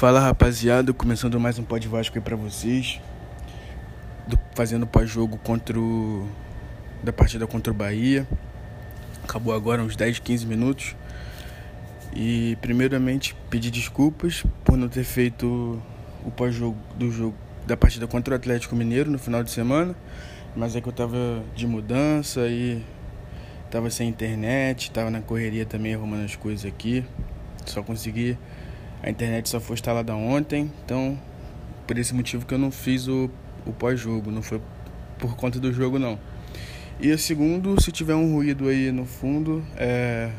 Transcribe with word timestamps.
Fala 0.00 0.18
rapaziada, 0.18 0.94
começando 0.94 1.38
mais 1.38 1.58
um 1.58 1.62
Pod 1.62 1.86
Vasco 1.86 2.16
aí 2.16 2.24
pra 2.24 2.34
vocês. 2.34 2.98
Do, 4.26 4.38
fazendo 4.54 4.86
pós-jogo 4.86 5.36
contra 5.36 5.78
o. 5.78 6.26
da 7.02 7.12
partida 7.12 7.46
contra 7.46 7.70
o 7.70 7.76
Bahia. 7.76 8.26
Acabou 9.22 9.52
agora 9.52 9.82
uns 9.82 9.96
10, 9.96 10.20
15 10.20 10.46
minutos. 10.46 10.96
E 12.16 12.56
primeiramente 12.62 13.36
pedir 13.50 13.70
desculpas 13.70 14.42
por 14.64 14.74
não 14.78 14.88
ter 14.88 15.04
feito 15.04 15.78
o 16.24 16.30
pós-jogo 16.30 16.78
do 16.96 17.10
jogo 17.10 17.36
da 17.66 17.76
partida 17.76 18.06
contra 18.06 18.32
o 18.32 18.36
Atlético 18.38 18.74
Mineiro 18.74 19.10
no 19.10 19.18
final 19.18 19.44
de 19.44 19.50
semana. 19.50 19.94
Mas 20.56 20.74
é 20.74 20.80
que 20.80 20.88
eu 20.88 20.94
tava 20.94 21.44
de 21.54 21.66
mudança 21.66 22.48
e 22.48 22.82
tava 23.70 23.90
sem 23.90 24.08
internet, 24.08 24.92
tava 24.92 25.10
na 25.10 25.20
correria 25.20 25.66
também 25.66 25.92
arrumando 25.92 26.24
as 26.24 26.36
coisas 26.36 26.64
aqui. 26.64 27.04
Só 27.66 27.82
consegui 27.82 28.38
a 29.02 29.10
internet 29.10 29.48
só 29.48 29.60
foi 29.60 29.74
instalada 29.74 30.14
ontem, 30.14 30.70
então 30.84 31.18
por 31.86 31.98
esse 31.98 32.14
motivo 32.14 32.46
que 32.46 32.54
eu 32.54 32.58
não 32.58 32.70
fiz 32.70 33.08
o, 33.08 33.30
o 33.66 33.72
pós-jogo, 33.72 34.30
não 34.30 34.42
foi 34.42 34.60
por 35.18 35.36
conta 35.36 35.58
do 35.58 35.72
jogo 35.72 35.98
não. 35.98 36.18
E 37.00 37.16
segundo, 37.16 37.80
se 37.80 37.90
tiver 37.90 38.14
um 38.14 38.34
ruído 38.34 38.68
aí 38.68 38.92
no 38.92 39.06
fundo, 39.06 39.64
é 39.76 40.30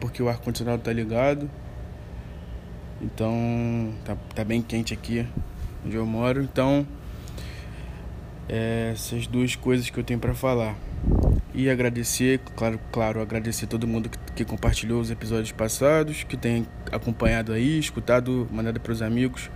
porque 0.00 0.22
o 0.22 0.28
ar-condicionado 0.28 0.82
tá 0.82 0.92
ligado. 0.92 1.50
Então 3.00 3.92
tá, 4.04 4.16
tá 4.34 4.44
bem 4.44 4.62
quente 4.62 4.94
aqui 4.94 5.26
onde 5.84 5.96
eu 5.96 6.06
moro, 6.06 6.42
então 6.42 6.86
é, 8.48 8.90
essas 8.92 9.26
duas 9.26 9.54
coisas 9.54 9.90
que 9.90 9.98
eu 9.98 10.04
tenho 10.04 10.18
para 10.18 10.34
falar. 10.34 10.76
E 11.58 11.70
agradecer, 11.70 12.38
claro, 12.54 12.78
claro, 12.92 13.22
agradecer 13.22 13.66
todo 13.66 13.88
mundo 13.88 14.10
que, 14.10 14.18
que 14.34 14.44
compartilhou 14.44 15.00
os 15.00 15.10
episódios 15.10 15.52
passados, 15.52 16.22
que 16.22 16.36
tem 16.36 16.66
acompanhado 16.92 17.50
aí, 17.50 17.78
escutado, 17.78 18.46
mandado 18.52 18.78
para 18.78 18.92
os 18.92 19.00
amigos, 19.00 19.50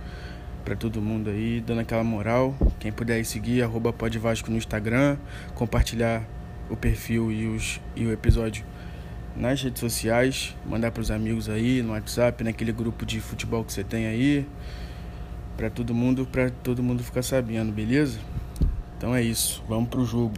para 0.65 0.75
todo 0.75 0.99
mundo 0.99 1.29
aí, 1.29 1.61
dando 1.61 1.81
aquela 1.81 2.03
moral. 2.03 2.55
Quem 2.79 2.91
puder 2.91 3.17
aí 3.17 3.23
seguir, 3.23 3.61
arroba 3.61 3.93
no 4.49 4.57
Instagram, 4.57 5.15
compartilhar 5.53 6.27
o 6.71 6.75
perfil 6.75 7.31
e, 7.31 7.45
os, 7.45 7.79
e 7.95 8.03
o 8.03 8.11
episódio 8.11 8.65
nas 9.35 9.61
redes 9.61 9.79
sociais, 9.79 10.55
mandar 10.65 10.89
para 10.89 11.01
os 11.01 11.11
amigos 11.11 11.49
aí, 11.49 11.83
no 11.83 11.91
WhatsApp, 11.91 12.43
naquele 12.43 12.71
grupo 12.71 13.05
de 13.05 13.19
futebol 13.19 13.63
que 13.63 13.73
você 13.73 13.83
tem 13.83 14.07
aí, 14.07 14.47
para 15.55 15.69
todo 15.69 15.93
mundo, 15.93 16.25
para 16.25 16.49
todo 16.49 16.81
mundo 16.81 17.03
ficar 17.03 17.21
sabendo, 17.21 17.71
beleza? 17.71 18.17
Então 18.97 19.13
é 19.13 19.21
isso, 19.21 19.63
vamos 19.69 19.87
pro 19.87 20.03
jogo. 20.03 20.33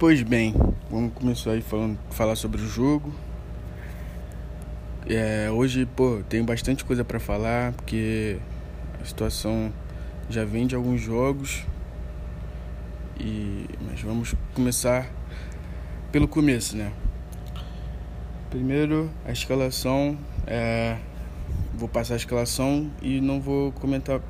Pois 0.00 0.22
bem, 0.22 0.54
vamos 0.90 1.12
começar 1.12 1.50
aí 1.50 1.60
falando, 1.60 1.98
falar 2.08 2.34
sobre 2.34 2.58
o 2.62 2.66
jogo. 2.66 3.12
É, 5.06 5.50
hoje, 5.50 5.84
pô, 5.84 6.22
tem 6.26 6.42
bastante 6.42 6.86
coisa 6.86 7.04
para 7.04 7.20
falar, 7.20 7.74
porque 7.74 8.38
a 8.98 9.04
situação 9.04 9.70
já 10.30 10.42
vem 10.42 10.66
de 10.66 10.74
alguns 10.74 11.02
jogos. 11.02 11.66
E 13.20 13.66
mas 13.86 14.00
vamos 14.00 14.34
começar 14.54 15.06
pelo 16.10 16.26
começo, 16.26 16.78
né? 16.78 16.90
Primeiro, 18.48 19.10
a 19.26 19.32
escalação. 19.32 20.16
É, 20.46 20.96
vou 21.74 21.90
passar 21.90 22.14
a 22.14 22.16
escalação 22.16 22.90
e 23.02 23.20
não 23.20 23.38
vou 23.38 23.70
comentar 23.72 24.22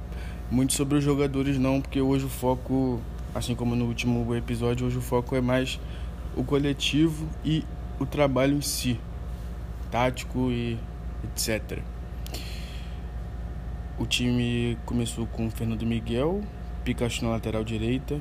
muito 0.51 0.73
sobre 0.73 0.99
os 0.99 1.05
jogadores 1.05 1.59
não, 1.59 1.81
porque 1.81 2.01
hoje 2.01 2.25
o 2.25 2.29
foco 2.29 3.01
assim 3.34 3.55
como 3.55 3.77
no 3.77 3.86
último 3.86 4.34
episódio, 4.34 4.86
hoje 4.86 4.98
o 4.98 5.00
foco 5.00 5.36
é 5.36 5.41
mais 5.41 5.78
o 6.36 6.45
coletivo 6.45 7.28
e 7.45 7.64
o 7.98 8.06
trabalho 8.06 8.56
em 8.56 8.61
si, 8.61 8.98
tático 9.91 10.50
e 10.50 10.78
etc. 11.25 11.81
O 13.98 14.06
time 14.06 14.78
começou 14.84 15.27
com 15.27 15.50
Fernando 15.50 15.84
Miguel, 15.84 16.41
Pikachu 16.84 17.25
na 17.25 17.32
lateral 17.32 17.62
direita, 17.62 18.19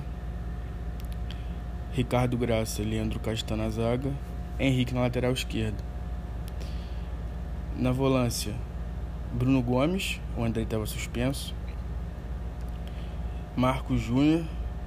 Ricardo 1.94 2.38
Graça, 2.38 2.84
Leandro 2.84 3.20
Castan 3.20 3.56
na 3.56 3.70
zaga, 3.70 4.12
Henrique 4.60 4.94
na 4.94 5.02
lateral 5.02 5.32
esquerda. 5.32 5.78
Na 7.78 7.92
volância, 7.92 8.54
Bruno 9.34 9.62
Gomes, 9.62 10.20
o 10.38 10.44
André 10.44 10.64
estava 10.64 10.86
suspenso, 10.86 11.56
Marcos 13.56 14.02
Júnior 14.02 14.44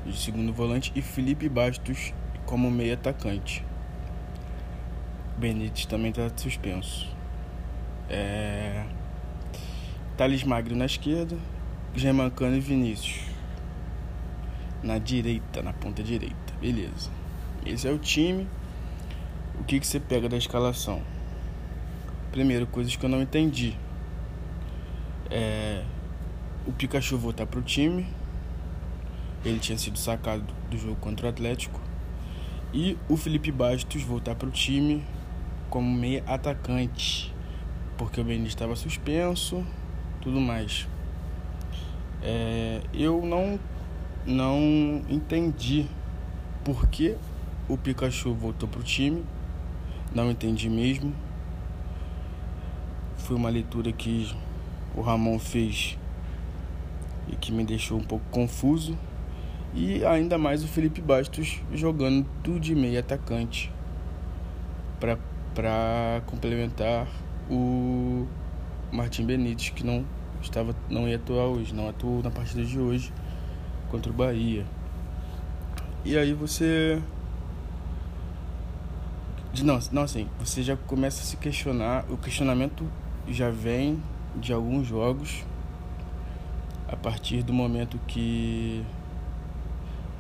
de 0.07 0.17
segundo 0.17 0.53
volante, 0.53 0.93
e 0.95 1.03
Felipe 1.03 1.49
Bastos 1.49 2.13
como 2.47 2.71
meio 2.71 2.95
atacante. 2.95 3.65
Benítez 5.37 5.87
também 5.87 6.11
está 6.11 6.31
suspenso. 6.37 7.09
É... 8.09 8.85
Thales 10.17 10.45
Magno 10.45 10.77
na 10.77 10.87
esquerda, 10.87 11.37
Germancano 11.95 12.57
e 12.57 12.61
Vinícius 12.61 13.33
na 14.83 14.99
direita, 14.99 15.63
na 15.63 15.73
ponta 15.73 16.03
direita. 16.03 16.37
Beleza. 16.61 17.11
Esse 17.65 17.87
é 17.87 17.91
o 17.91 17.99
time. 17.99 18.49
O 19.61 19.65
que, 19.65 19.79
que 19.79 19.87
você 19.87 20.01
pega 20.01 20.29
da 20.29 20.37
escalação? 20.37 21.03
Primeiro, 22.33 22.67
coisas 22.67 22.97
que 22.97 23.05
eu 23.05 23.11
não 23.11 23.23
entendi. 23.23 23.77
É... 25.31 25.85
O 26.67 26.73
Pikachu 26.73 27.17
voltar 27.19 27.47
pro 27.47 27.63
time 27.63 28.07
ele 29.45 29.59
tinha 29.59 29.77
sido 29.79 29.99
sacado 29.99 30.45
do 30.71 30.77
jogo 30.77 30.97
contra 30.97 31.27
o 31.27 31.31
Atlético. 31.31 31.81
E 32.73 32.97
o 33.09 33.17
Felipe 33.17 33.53
Bastos 33.53 34.03
voltar 34.03 34.35
para 34.35 34.49
o 34.49 34.51
time 34.51 35.05
como 35.69 35.91
meia 35.91 36.23
atacante, 36.27 37.35
porque 37.97 38.21
o 38.21 38.25
Benítez 38.25 38.53
estava 38.53 38.77
suspenso, 38.77 39.65
tudo 40.21 40.41
mais. 40.41 40.87
É, 42.23 42.81
eu 42.95 43.25
não 43.25 43.59
não 44.25 45.03
entendi 45.09 45.87
por 46.65 46.87
que 46.87 47.17
o 47.69 47.77
Pikachu 47.77 48.33
voltou 48.33 48.69
para 48.69 48.81
o 48.81 48.83
time, 48.83 49.25
não 50.15 50.31
entendi 50.31 50.69
mesmo. 50.69 51.13
Foi 53.17 53.37
uma 53.37 53.49
leitura 53.49 53.93
que 53.93 54.31
o 54.95 55.01
Ramon 55.01 55.39
fez 55.39 55.99
e 57.29 57.37
que 57.37 57.51
me 57.53 57.65
deixou 57.65 57.99
um 57.99 58.05
pouco 58.05 58.25
confuso. 58.31 58.97
E 59.75 60.05
ainda 60.05 60.37
mais 60.37 60.63
o 60.63 60.69
Felipe 60.69 61.01
Bastos 61.01 61.63
jogando 61.73 62.27
de 62.61 62.75
meio 62.75 63.01
atacante 63.01 63.73
para 65.01 66.23
complementar 66.27 67.07
o 67.51 68.27
Martim 68.93 69.25
Benítez, 69.25 69.71
que 69.71 69.85
não 69.85 70.05
estava 70.43 70.77
não 70.91 71.09
ia 71.09 71.17
atuar 71.17 71.47
hoje, 71.47 71.75
não 71.75 71.89
atuou 71.89 72.23
na 72.23 72.31
partida 72.31 72.65
de 72.65 72.79
hoje 72.79 73.13
contra 73.91 74.11
o 74.11 74.15
Bahia. 74.15 74.67
E 76.05 76.19
aí 76.19 76.35
você 76.35 77.01
não, 79.63 79.79
não 79.91 80.03
assim, 80.03 80.29
você 80.39 80.63
já 80.63 80.77
começa 80.77 81.23
a 81.23 81.25
se 81.25 81.37
questionar, 81.37 82.05
o 82.11 82.17
questionamento 82.17 82.87
já 83.29 83.51
vem 83.51 84.03
de 84.37 84.53
alguns 84.53 84.87
jogos 84.87 85.45
a 86.89 86.97
partir 86.97 87.43
do 87.43 87.53
momento 87.53 87.99
que 88.07 88.85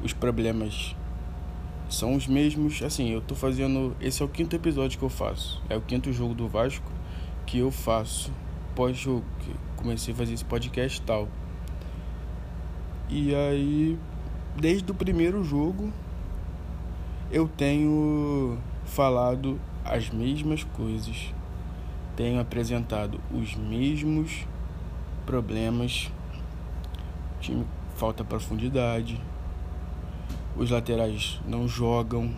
os 0.02 0.12
problemas 0.12 0.94
são 1.88 2.14
os 2.14 2.26
mesmos. 2.26 2.82
Assim, 2.82 3.10
eu 3.10 3.20
tô 3.20 3.34
fazendo. 3.34 3.96
Esse 4.00 4.22
é 4.22 4.24
o 4.24 4.28
quinto 4.28 4.56
episódio 4.56 4.98
que 4.98 5.04
eu 5.04 5.08
faço. 5.08 5.62
É 5.68 5.76
o 5.76 5.80
quinto 5.80 6.12
jogo 6.12 6.34
do 6.34 6.48
Vasco 6.48 6.90
que 7.46 7.58
eu 7.58 7.70
faço 7.70 8.32
pós-jogo. 8.74 9.24
Comecei 9.76 10.14
a 10.14 10.16
fazer 10.16 10.34
esse 10.34 10.44
podcast 10.44 11.00
e 11.00 11.02
tal. 11.02 11.28
E 13.08 13.34
aí, 13.34 13.98
desde 14.56 14.90
o 14.90 14.94
primeiro 14.94 15.44
jogo, 15.44 15.92
eu 17.30 17.46
tenho 17.46 18.58
falado 18.84 19.60
as 19.84 20.08
mesmas 20.08 20.64
coisas. 20.64 21.34
Tenho 22.16 22.40
apresentado 22.40 23.20
os 23.30 23.54
mesmos 23.54 24.46
problemas. 25.26 26.10
Time 27.40 27.66
falta 27.96 28.24
profundidade 28.24 29.20
os 30.56 30.70
laterais 30.70 31.40
não 31.46 31.66
jogam. 31.66 32.30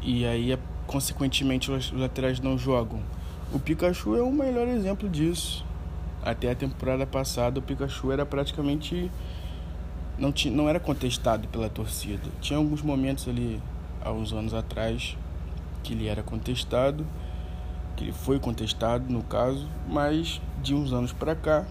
E 0.00 0.24
aí, 0.24 0.58
consequentemente, 0.86 1.70
os 1.70 1.92
laterais 1.92 2.40
não 2.40 2.56
jogam. 2.56 3.00
O 3.52 3.58
Pikachu 3.58 4.16
é 4.16 4.22
o 4.22 4.32
melhor 4.32 4.68
exemplo 4.68 5.08
disso. 5.08 5.64
Até 6.22 6.50
a 6.50 6.54
temporada 6.54 7.06
passada, 7.06 7.58
o 7.58 7.62
Pikachu 7.62 8.12
era 8.12 8.24
praticamente. 8.24 9.10
Não, 10.18 10.32
tinha, 10.32 10.54
não 10.54 10.68
era 10.68 10.80
contestado 10.80 11.46
pela 11.48 11.68
torcida. 11.68 12.28
Tinha 12.40 12.58
alguns 12.58 12.82
momentos 12.82 13.28
ali, 13.28 13.62
há 14.02 14.10
uns 14.10 14.32
anos 14.32 14.52
atrás, 14.52 15.16
que 15.82 15.92
ele 15.92 16.08
era 16.08 16.22
contestado, 16.22 17.06
que 17.96 18.04
ele 18.04 18.12
foi 18.12 18.38
contestado 18.38 19.04
no 19.12 19.22
caso, 19.22 19.68
mas 19.88 20.40
de 20.62 20.74
uns 20.74 20.92
anos 20.92 21.12
para 21.12 21.36
cá, 21.36 21.64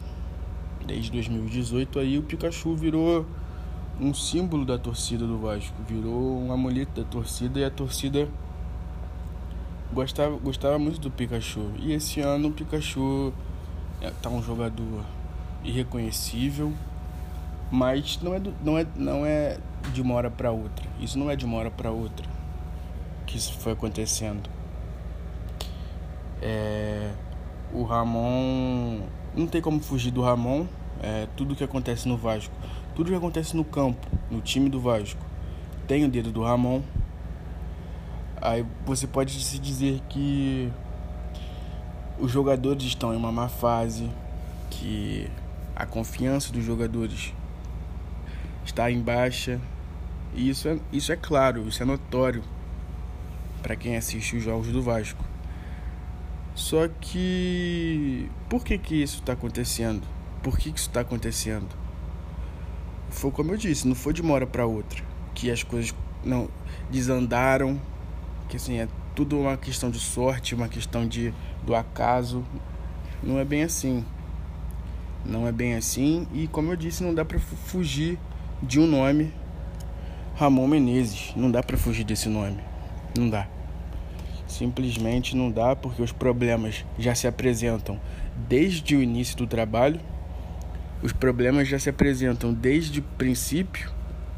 desde 0.86 1.12
2018 1.12 2.00
aí, 2.00 2.18
o 2.18 2.24
Pikachu 2.24 2.76
virou 2.76 3.26
um 4.00 4.14
símbolo 4.14 4.66
da 4.66 4.78
torcida 4.78 5.26
do 5.26 5.38
Vasco, 5.40 5.76
virou 5.88 6.42
um 6.42 6.52
amuleto 6.52 7.02
da 7.02 7.08
torcida 7.08 7.60
e 7.60 7.66
a 7.66 7.70
torcida 7.72 8.28
gostava, 9.92 10.36
gostava 10.38 10.78
muito 10.78 11.00
do 11.00 11.10
Pikachu. 11.10 11.72
E 11.80 11.94
esse 11.94 12.20
ano 12.22 12.50
o 12.50 12.52
Pikachu 12.52 13.34
é, 14.02 14.12
tá 14.22 14.30
um 14.30 14.42
jogador 14.42 15.04
irreconhecível, 15.64 16.74
mas 17.72 18.20
não 18.22 18.34
é, 18.34 18.40
do, 18.40 18.54
não 18.64 18.78
é, 18.78 18.88
não 18.96 19.26
é 19.26 19.58
de 19.94 20.02
uma 20.02 20.14
hora 20.14 20.30
para 20.30 20.52
outra. 20.52 20.88
Isso 21.00 21.18
não 21.18 21.30
é 21.30 21.36
de 21.36 21.46
uma 21.46 21.58
hora 21.58 21.72
para 21.72 21.92
outra 21.92 22.38
que 23.28 23.38
isso 23.38 23.54
foi 23.60 23.74
acontecendo. 23.74 24.50
É, 26.42 27.12
o 27.72 27.84
Ramon. 27.84 29.02
Não 29.36 29.46
tem 29.46 29.62
como 29.62 29.80
fugir 29.80 30.10
do 30.12 30.22
Ramon. 30.22 30.66
É, 31.00 31.28
tudo 31.36 31.56
que 31.56 31.64
acontece 31.64 32.08
no 32.08 32.18
Vasco, 32.18 32.52
tudo 32.98 33.12
que 33.12 33.16
acontece 33.16 33.56
no 33.56 33.64
campo, 33.64 34.08
no 34.28 34.42
time 34.42 34.72
do 34.72 34.82
Vasco, 34.82 35.24
tem 35.88 36.04
o 36.04 36.10
dedo 36.10 36.32
do 36.32 36.42
Ramon. 36.42 36.82
Aí 38.42 38.66
você 38.88 39.06
pode 39.06 39.40
se 39.40 39.60
dizer 39.60 40.02
que 40.10 40.74
os 42.18 42.32
jogadores 42.32 42.84
estão 42.86 43.14
em 43.14 43.16
uma 43.16 43.32
má 43.32 43.48
fase, 43.48 44.10
que 44.72 45.30
a 45.76 45.86
confiança 45.86 46.52
dos 46.52 46.66
jogadores 46.66 47.36
está 48.66 48.90
em 48.90 49.00
baixa. 49.00 49.62
E 50.34 50.50
isso 50.50 50.68
é, 50.68 50.80
isso 50.92 51.12
é 51.12 51.16
claro, 51.16 51.68
isso 51.68 51.84
é 51.84 51.86
notório 51.86 52.44
para 53.62 53.76
quem 53.76 53.96
assiste 53.96 54.38
os 54.38 54.44
jogos 54.44 54.70
do 54.70 54.82
Vasco. 54.82 55.24
Só 56.56 56.88
que 56.88 58.28
por 58.50 58.64
que 58.64 58.76
que 58.80 58.96
isso 59.04 59.20
está 59.20 59.34
acontecendo? 59.34 60.02
Por 60.42 60.58
que, 60.58 60.72
que 60.72 60.80
isso 60.80 60.90
está 60.90 61.02
acontecendo? 61.02 61.87
Foi 63.18 63.32
como 63.32 63.52
eu 63.52 63.58
disse, 63.58 63.88
não 63.88 63.96
foi 63.96 64.14
de 64.14 64.22
uma 64.22 64.36
hora 64.36 64.46
para 64.46 64.64
outra 64.68 65.04
que 65.34 65.50
as 65.50 65.64
coisas 65.64 65.92
não 66.24 66.48
desandaram, 66.88 67.82
que 68.48 68.58
assim 68.58 68.78
é 68.78 68.88
tudo 69.16 69.40
uma 69.40 69.58
questão 69.58 69.90
de 69.90 70.00
sorte, 70.00 70.54
uma 70.54 70.68
questão 70.68 71.08
de 71.08 71.34
do 71.66 71.74
acaso. 71.74 72.46
Não 73.24 73.40
é 73.40 73.44
bem 73.44 73.64
assim. 73.64 74.06
Não 75.26 75.48
é 75.48 75.52
bem 75.52 75.74
assim 75.74 76.28
e 76.32 76.48
como 76.48 76.72
eu 76.72 76.76
disse, 76.76 77.04
não 77.04 77.12
dá 77.12 77.26
para 77.26 77.40
fugir 77.40 78.20
de 78.62 78.80
um 78.80 78.86
nome 78.86 79.34
Ramon 80.36 80.68
Menezes. 80.68 81.34
Não 81.36 81.50
dá 81.50 81.64
para 81.64 81.76
fugir 81.76 82.04
desse 82.04 82.30
nome. 82.30 82.60
Não 83.18 83.28
dá. 83.28 83.48
Simplesmente 84.48 85.36
não 85.36 85.50
dá 85.50 85.76
porque 85.76 86.04
os 86.04 86.12
problemas 86.12 86.86
já 87.00 87.16
se 87.16 87.26
apresentam 87.26 88.00
desde 88.48 88.96
o 88.96 89.02
início 89.02 89.36
do 89.36 89.48
trabalho. 89.48 90.00
Os 91.02 91.14
problemas 91.14 91.68
já 91.68 91.78
se 91.78 91.90
apresentam 91.90 92.54
desde 92.54 93.00
o 93.00 93.04
princípio 93.04 93.92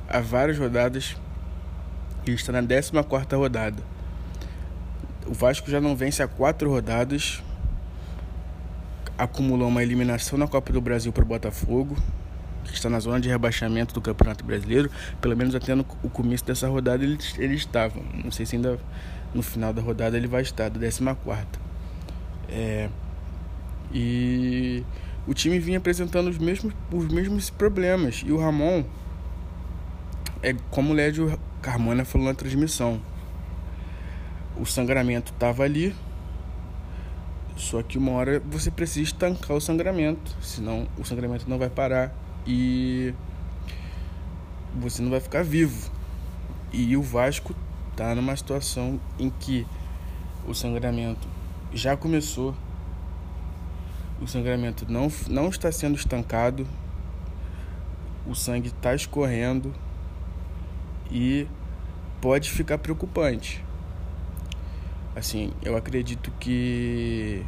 há 0.09 0.19
várias 0.19 0.57
rodadas. 0.57 1.15
Ele 2.25 2.35
está 2.35 2.51
na 2.51 2.61
14 2.61 3.35
rodada. 3.35 3.81
O 5.25 5.33
Vasco 5.33 5.69
já 5.69 5.79
não 5.79 5.95
vence 5.95 6.21
há 6.21 6.27
quatro 6.27 6.69
rodadas. 6.69 7.41
Acumulou 9.17 9.67
uma 9.67 9.83
eliminação 9.83 10.37
na 10.37 10.47
Copa 10.47 10.73
do 10.73 10.81
Brasil 10.81 11.11
para 11.11 11.23
o 11.23 11.25
Botafogo, 11.25 11.97
que 12.65 12.73
está 12.73 12.89
na 12.89 12.99
zona 12.99 13.19
de 13.19 13.29
rebaixamento 13.29 13.93
do 13.93 14.01
Campeonato 14.01 14.43
Brasileiro. 14.43 14.89
Pelo 15.21 15.35
menos 15.37 15.55
até 15.55 15.75
no 15.75 15.85
o 16.03 16.09
começo 16.09 16.43
dessa 16.45 16.67
rodada 16.67 17.03
ele, 17.03 17.17
ele 17.37 17.55
estava. 17.55 17.99
Não 18.23 18.31
sei 18.31 18.45
se 18.45 18.55
ainda 18.55 18.79
no 19.33 19.41
final 19.41 19.73
da 19.73 19.81
rodada 19.81 20.17
ele 20.17 20.27
vai 20.27 20.41
estar, 20.41 20.69
da 20.69 20.79
14. 20.79 21.15
É, 22.49 22.89
e 23.93 24.83
o 25.27 25.33
time 25.33 25.59
vinha 25.59 25.77
apresentando 25.77 26.29
os 26.29 26.37
mesmos, 26.37 26.73
os 26.91 27.07
mesmos 27.07 27.49
problemas. 27.49 28.23
E 28.25 28.31
o 28.31 28.37
Ramon, 28.37 28.83
é 30.41 30.55
como 30.69 30.91
o 30.91 30.95
Lédio 30.95 31.39
Carmona 31.61 32.05
falou 32.05 32.27
na 32.27 32.33
transmissão, 32.33 33.01
o 34.57 34.65
sangramento 34.65 35.31
estava 35.31 35.63
ali, 35.63 35.95
só 37.55 37.83
que 37.83 37.97
uma 37.97 38.13
hora 38.13 38.41
você 38.49 38.71
precisa 38.71 39.01
estancar 39.01 39.55
o 39.55 39.61
sangramento, 39.61 40.35
senão 40.41 40.87
o 40.97 41.03
sangramento 41.03 41.49
não 41.49 41.57
vai 41.57 41.69
parar 41.69 42.13
e 42.47 43.13
você 44.75 45.01
não 45.01 45.09
vai 45.09 45.19
ficar 45.19 45.43
vivo. 45.43 45.91
E 46.71 46.95
o 46.95 47.01
Vasco 47.01 47.53
está 47.91 48.15
numa 48.15 48.35
situação 48.35 48.99
em 49.19 49.29
que 49.29 49.67
o 50.47 50.53
sangramento 50.53 51.27
já 51.73 51.97
começou, 51.97 52.55
o 54.21 54.27
sangramento 54.27 54.85
não, 54.91 55.11
não 55.27 55.49
está 55.49 55.71
sendo 55.71 55.95
estancado, 55.95 56.67
o 58.27 58.35
sangue 58.35 58.67
está 58.67 58.93
escorrendo 58.93 59.73
e 61.09 61.47
pode 62.21 62.49
ficar 62.49 62.77
preocupante. 62.77 63.63
Assim, 65.15 65.51
eu 65.63 65.75
acredito 65.75 66.31
que 66.39 67.43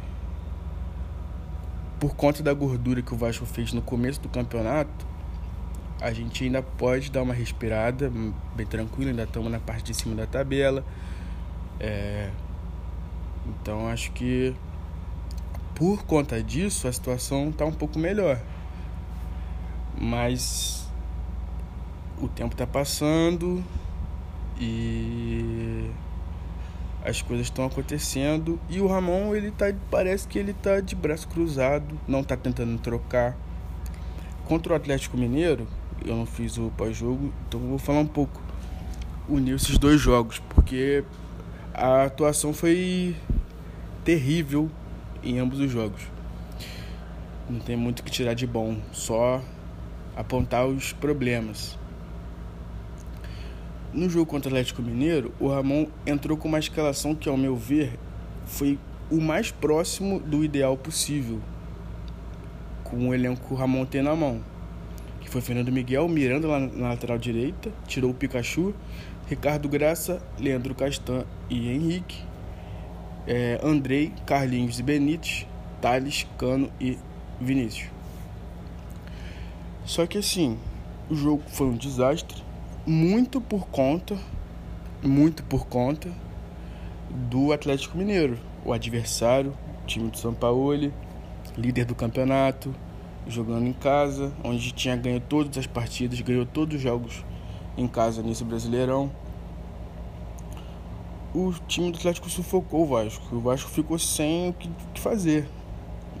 por 2.00 2.16
conta 2.16 2.42
da 2.42 2.52
gordura 2.52 3.00
que 3.00 3.14
o 3.14 3.16
Vasco 3.16 3.46
fez 3.46 3.72
no 3.72 3.80
começo 3.80 4.20
do 4.20 4.28
campeonato, 4.28 5.06
a 6.00 6.12
gente 6.12 6.42
ainda 6.42 6.60
pode 6.60 7.12
dar 7.12 7.22
uma 7.22 7.32
respirada 7.32 8.10
bem 8.56 8.66
tranquilo, 8.66 9.10
ainda 9.10 9.22
estamos 9.22 9.50
na 9.52 9.60
parte 9.60 9.84
de 9.84 9.94
cima 9.94 10.16
da 10.16 10.26
tabela. 10.26 10.84
É, 11.78 12.30
então 13.46 13.86
acho 13.86 14.10
que 14.10 14.52
por 15.82 16.04
conta 16.04 16.40
disso 16.40 16.86
a 16.86 16.92
situação 16.92 17.48
está 17.48 17.64
um 17.64 17.72
pouco 17.72 17.98
melhor. 17.98 18.40
Mas 20.00 20.86
o 22.20 22.28
tempo 22.28 22.54
está 22.54 22.64
passando 22.64 23.64
e 24.60 25.90
as 27.04 27.20
coisas 27.20 27.46
estão 27.46 27.64
acontecendo 27.64 28.60
e 28.70 28.80
o 28.80 28.86
Ramon 28.86 29.34
ele 29.34 29.50
tá 29.50 29.74
parece 29.90 30.28
que 30.28 30.38
ele 30.38 30.52
tá 30.52 30.78
de 30.78 30.94
braço 30.94 31.26
cruzado, 31.26 31.98
não 32.06 32.20
está 32.20 32.36
tentando 32.36 32.78
trocar. 32.78 33.36
Contra 34.44 34.74
o 34.74 34.76
Atlético 34.76 35.16
Mineiro, 35.16 35.66
eu 36.04 36.14
não 36.14 36.26
fiz 36.26 36.58
o 36.58 36.70
pós-jogo, 36.76 37.32
então 37.48 37.58
vou 37.58 37.78
falar 37.78 37.98
um 37.98 38.06
pouco. 38.06 38.40
Unir 39.28 39.56
esses 39.56 39.78
dois 39.78 40.00
jogos, 40.00 40.40
porque 40.48 41.02
a 41.74 42.04
atuação 42.04 42.52
foi 42.52 43.16
terrível 44.04 44.70
em 45.22 45.38
ambos 45.38 45.60
os 45.60 45.70
jogos. 45.70 46.02
Não 47.48 47.60
tem 47.60 47.76
muito 47.76 48.00
o 48.00 48.02
que 48.02 48.10
tirar 48.10 48.34
de 48.34 48.46
bom, 48.46 48.76
só 48.92 49.42
apontar 50.16 50.66
os 50.66 50.92
problemas. 50.92 51.78
No 53.92 54.08
jogo 54.08 54.26
contra 54.26 54.48
o 54.48 54.52
Atlético 54.52 54.82
Mineiro, 54.82 55.32
o 55.38 55.48
Ramon 55.48 55.86
entrou 56.06 56.36
com 56.36 56.48
uma 56.48 56.58
escalação 56.58 57.14
que, 57.14 57.28
ao 57.28 57.36
meu 57.36 57.56
ver, 57.56 57.98
foi 58.46 58.78
o 59.10 59.20
mais 59.20 59.50
próximo 59.50 60.18
do 60.20 60.44
ideal 60.44 60.76
possível, 60.76 61.40
com 62.82 63.08
o 63.08 63.14
elenco 63.14 63.46
que 63.46 63.52
o 63.52 63.56
Ramon 63.56 63.84
tem 63.84 64.02
na 64.02 64.16
mão 64.16 64.40
foi 65.32 65.40
Fernando 65.40 65.72
Miguel, 65.72 66.06
Miranda 66.10 66.46
lá 66.46 66.60
na 66.60 66.90
lateral 66.90 67.16
direita, 67.16 67.72
tirou 67.86 68.10
o 68.10 68.14
Pikachu, 68.14 68.74
Ricardo 69.26 69.66
Graça, 69.66 70.22
Leandro 70.38 70.74
Castan 70.74 71.24
e 71.48 71.70
Henrique, 71.70 72.22
é, 73.26 73.60
Andrei, 73.62 74.12
Carlinhos 74.26 74.78
e 74.78 74.82
Benítez, 74.82 75.46
Thales, 75.80 76.26
Cano 76.38 76.70
e 76.80 76.98
Vinícius. 77.40 77.90
Só 79.84 80.06
que 80.06 80.18
assim, 80.18 80.58
o 81.10 81.14
jogo 81.14 81.42
foi 81.48 81.66
um 81.66 81.76
desastre, 81.76 82.42
muito 82.86 83.40
por 83.40 83.66
conta, 83.68 84.16
muito 85.02 85.42
por 85.44 85.66
conta 85.66 86.08
do 87.10 87.52
Atlético 87.52 87.98
Mineiro, 87.98 88.38
o 88.64 88.72
adversário, 88.72 89.52
time 89.86 90.08
do 90.10 90.16
São 90.16 90.32
Paulo, 90.32 90.92
líder 91.56 91.84
do 91.84 91.94
campeonato, 91.94 92.74
jogando 93.26 93.66
em 93.66 93.72
casa, 93.72 94.32
onde 94.42 94.72
tinha 94.72 94.96
ganho 94.96 95.20
todas 95.20 95.58
as 95.58 95.66
partidas, 95.66 96.20
ganhou 96.20 96.46
todos 96.46 96.76
os 96.76 96.82
jogos 96.82 97.24
em 97.76 97.86
casa 97.86 98.22
nesse 98.22 98.44
Brasileirão. 98.44 99.10
O 101.34 101.52
time 101.66 101.90
do 101.90 101.98
Atlético 101.98 102.28
sufocou 102.28 102.82
o 102.82 102.86
Vasco. 102.86 103.34
O 103.34 103.40
Vasco 103.40 103.70
ficou 103.70 103.98
sem 103.98 104.50
o 104.50 104.52
que 104.52 105.00
fazer. 105.00 105.48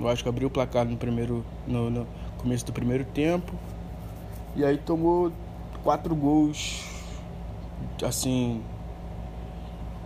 O 0.00 0.04
Vasco 0.04 0.28
abriu 0.28 0.48
o 0.48 0.50
placar 0.50 0.86
no 0.86 0.96
primeiro 0.96 1.44
no, 1.66 1.90
no 1.90 2.06
começo 2.38 2.64
do 2.64 2.72
primeiro 2.72 3.04
tempo 3.04 3.52
e 4.56 4.64
aí 4.64 4.76
tomou 4.76 5.32
quatro 5.82 6.14
gols 6.14 6.84
assim 8.02 8.62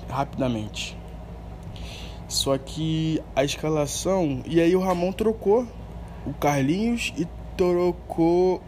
rapidamente. 0.08 0.96
Só 2.28 2.58
que 2.58 3.22
a 3.34 3.44
escalação 3.44 4.42
e 4.44 4.60
aí 4.60 4.74
o 4.74 4.80
Ramon 4.80 5.12
trocou 5.12 5.66
o 6.26 6.32
Carlinhos 6.34 7.12
e 7.16 7.26
trocou. 7.56 8.60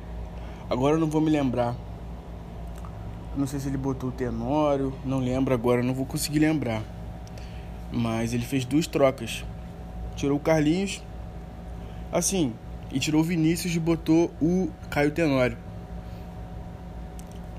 Agora 0.70 0.94
eu 0.94 1.00
não 1.00 1.08
vou 1.08 1.20
me 1.20 1.30
lembrar. 1.30 1.74
Não 3.38 3.46
sei 3.46 3.60
se 3.60 3.68
ele 3.68 3.76
botou 3.76 4.08
o 4.08 4.12
Tenório, 4.12 4.92
não 5.04 5.20
lembro 5.20 5.54
agora, 5.54 5.80
não 5.80 5.94
vou 5.94 6.04
conseguir 6.04 6.40
lembrar. 6.40 6.82
Mas 7.92 8.34
ele 8.34 8.44
fez 8.44 8.64
duas 8.64 8.88
trocas. 8.88 9.44
Tirou 10.16 10.38
o 10.38 10.40
Carlinhos, 10.40 11.00
assim, 12.10 12.52
e 12.90 12.98
tirou 12.98 13.20
o 13.20 13.24
Vinícius 13.24 13.72
e 13.76 13.78
botou 13.78 14.32
o 14.42 14.68
Caio 14.90 15.12
Tenório. 15.12 15.56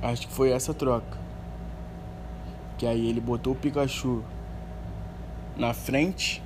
Acho 0.01 0.27
que 0.27 0.33
foi 0.33 0.51
essa 0.51 0.73
troca. 0.73 1.17
Que 2.77 2.85
aí 2.85 3.07
ele 3.07 3.21
botou 3.21 3.53
o 3.53 3.55
Pikachu 3.55 4.21
na 5.55 5.73
frente. 5.73 6.43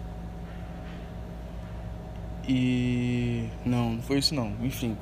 E. 2.48 3.50
Não, 3.66 3.94
não 3.94 4.02
foi 4.04 4.20
isso 4.20 4.36
não. 4.36 4.54
Enfim. 4.62 4.96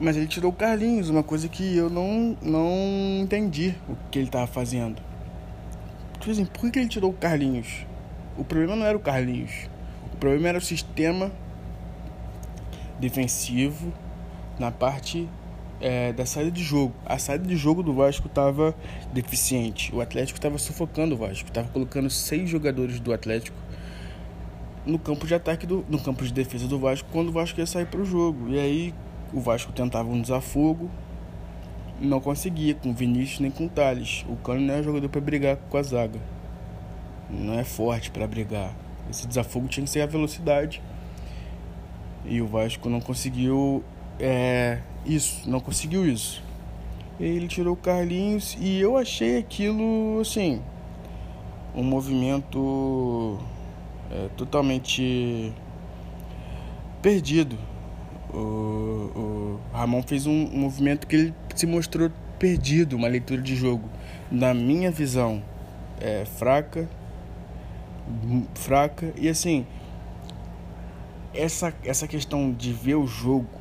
Mas 0.00 0.16
ele 0.16 0.26
tirou 0.26 0.52
o 0.52 0.54
Carlinhos, 0.54 1.08
uma 1.08 1.22
coisa 1.22 1.48
que 1.48 1.76
eu 1.76 1.90
não, 1.90 2.36
não 2.40 3.20
entendi 3.20 3.74
o 3.88 3.96
que 4.10 4.18
ele 4.18 4.28
estava 4.28 4.46
fazendo. 4.46 5.02
Tipo 6.20 6.30
assim, 6.30 6.44
por 6.44 6.70
que 6.70 6.78
ele 6.78 6.88
tirou 6.88 7.10
o 7.10 7.14
Carlinhos? 7.14 7.86
O 8.36 8.44
problema 8.44 8.76
não 8.76 8.86
era 8.86 8.96
o 8.96 9.00
Carlinhos. 9.00 9.68
O 10.12 10.16
problema 10.16 10.48
era 10.48 10.58
o 10.58 10.60
sistema 10.60 11.32
defensivo 13.00 13.92
na 14.58 14.70
parte 14.70 15.28
é, 15.80 16.12
da 16.12 16.26
saída 16.26 16.50
de 16.50 16.62
jogo. 16.62 16.94
A 17.04 17.18
saída 17.18 17.46
de 17.46 17.56
jogo 17.56 17.82
do 17.82 17.92
Vasco 17.92 18.28
estava 18.28 18.74
deficiente. 19.12 19.94
O 19.94 20.00
Atlético 20.00 20.38
estava 20.38 20.58
sufocando 20.58 21.14
o 21.14 21.18
Vasco. 21.18 21.48
Estava 21.48 21.68
colocando 21.68 22.10
seis 22.10 22.48
jogadores 22.48 23.00
do 23.00 23.12
Atlético 23.12 23.56
no 24.86 24.98
campo 24.98 25.26
de 25.26 25.34
ataque, 25.34 25.66
do, 25.66 25.84
no 25.88 26.00
campo 26.00 26.24
de 26.24 26.32
defesa 26.32 26.66
do 26.66 26.78
Vasco, 26.78 27.08
quando 27.12 27.28
o 27.28 27.32
Vasco 27.32 27.60
ia 27.60 27.66
sair 27.66 27.86
para 27.86 28.00
o 28.00 28.04
jogo. 28.04 28.48
E 28.48 28.58
aí 28.58 28.94
o 29.32 29.40
Vasco 29.40 29.72
tentava 29.72 30.08
um 30.08 30.20
desafogo, 30.20 30.90
não 32.00 32.20
conseguia 32.20 32.74
com 32.74 32.94
Vinícius 32.94 33.40
nem 33.40 33.50
com 33.50 33.68
Thales. 33.68 34.24
O 34.28 34.36
Cano 34.36 34.60
não 34.60 34.74
é 34.74 34.82
jogador 34.82 35.08
para 35.08 35.20
brigar 35.20 35.56
com 35.56 35.76
a 35.76 35.82
zaga. 35.82 36.20
Não 37.28 37.58
é 37.58 37.64
forte 37.64 38.10
para 38.10 38.26
brigar. 38.26 38.74
Esse 39.10 39.26
desafogo 39.26 39.68
tinha 39.68 39.84
que 39.84 39.90
ser 39.90 40.00
a 40.00 40.06
velocidade. 40.06 40.80
E 42.24 42.40
o 42.40 42.46
Vasco 42.46 42.88
não 42.88 43.00
conseguiu 43.00 43.82
é, 44.20 44.80
isso, 45.04 45.48
não 45.48 45.60
conseguiu 45.60 46.06
isso. 46.06 46.42
Ele 47.18 47.48
tirou 47.48 47.74
o 47.74 47.76
Carlinhos 47.76 48.56
e 48.60 48.78
eu 48.78 48.96
achei 48.96 49.38
aquilo 49.38 50.20
assim 50.20 50.62
um 51.74 51.82
movimento 51.82 53.38
é, 54.10 54.28
totalmente 54.36 55.52
perdido. 57.02 57.56
O, 58.32 58.36
o 58.36 59.60
Ramon 59.72 60.02
fez 60.02 60.26
um, 60.26 60.48
movimento 60.50 61.06
que 61.06 61.16
ele 61.16 61.34
se 61.54 61.66
mostrou 61.66 62.10
perdido, 62.38 62.96
uma 62.96 63.08
leitura 63.08 63.40
de 63.40 63.56
jogo, 63.56 63.88
na 64.30 64.54
minha 64.54 64.90
visão, 64.90 65.42
é 66.00 66.24
fraca, 66.24 66.88
fraca 68.54 69.12
e 69.16 69.28
assim 69.28 69.66
essa 71.34 71.74
essa 71.84 72.08
questão 72.08 72.50
de 72.52 72.72
ver 72.72 72.94
o 72.94 73.06
jogo 73.06 73.58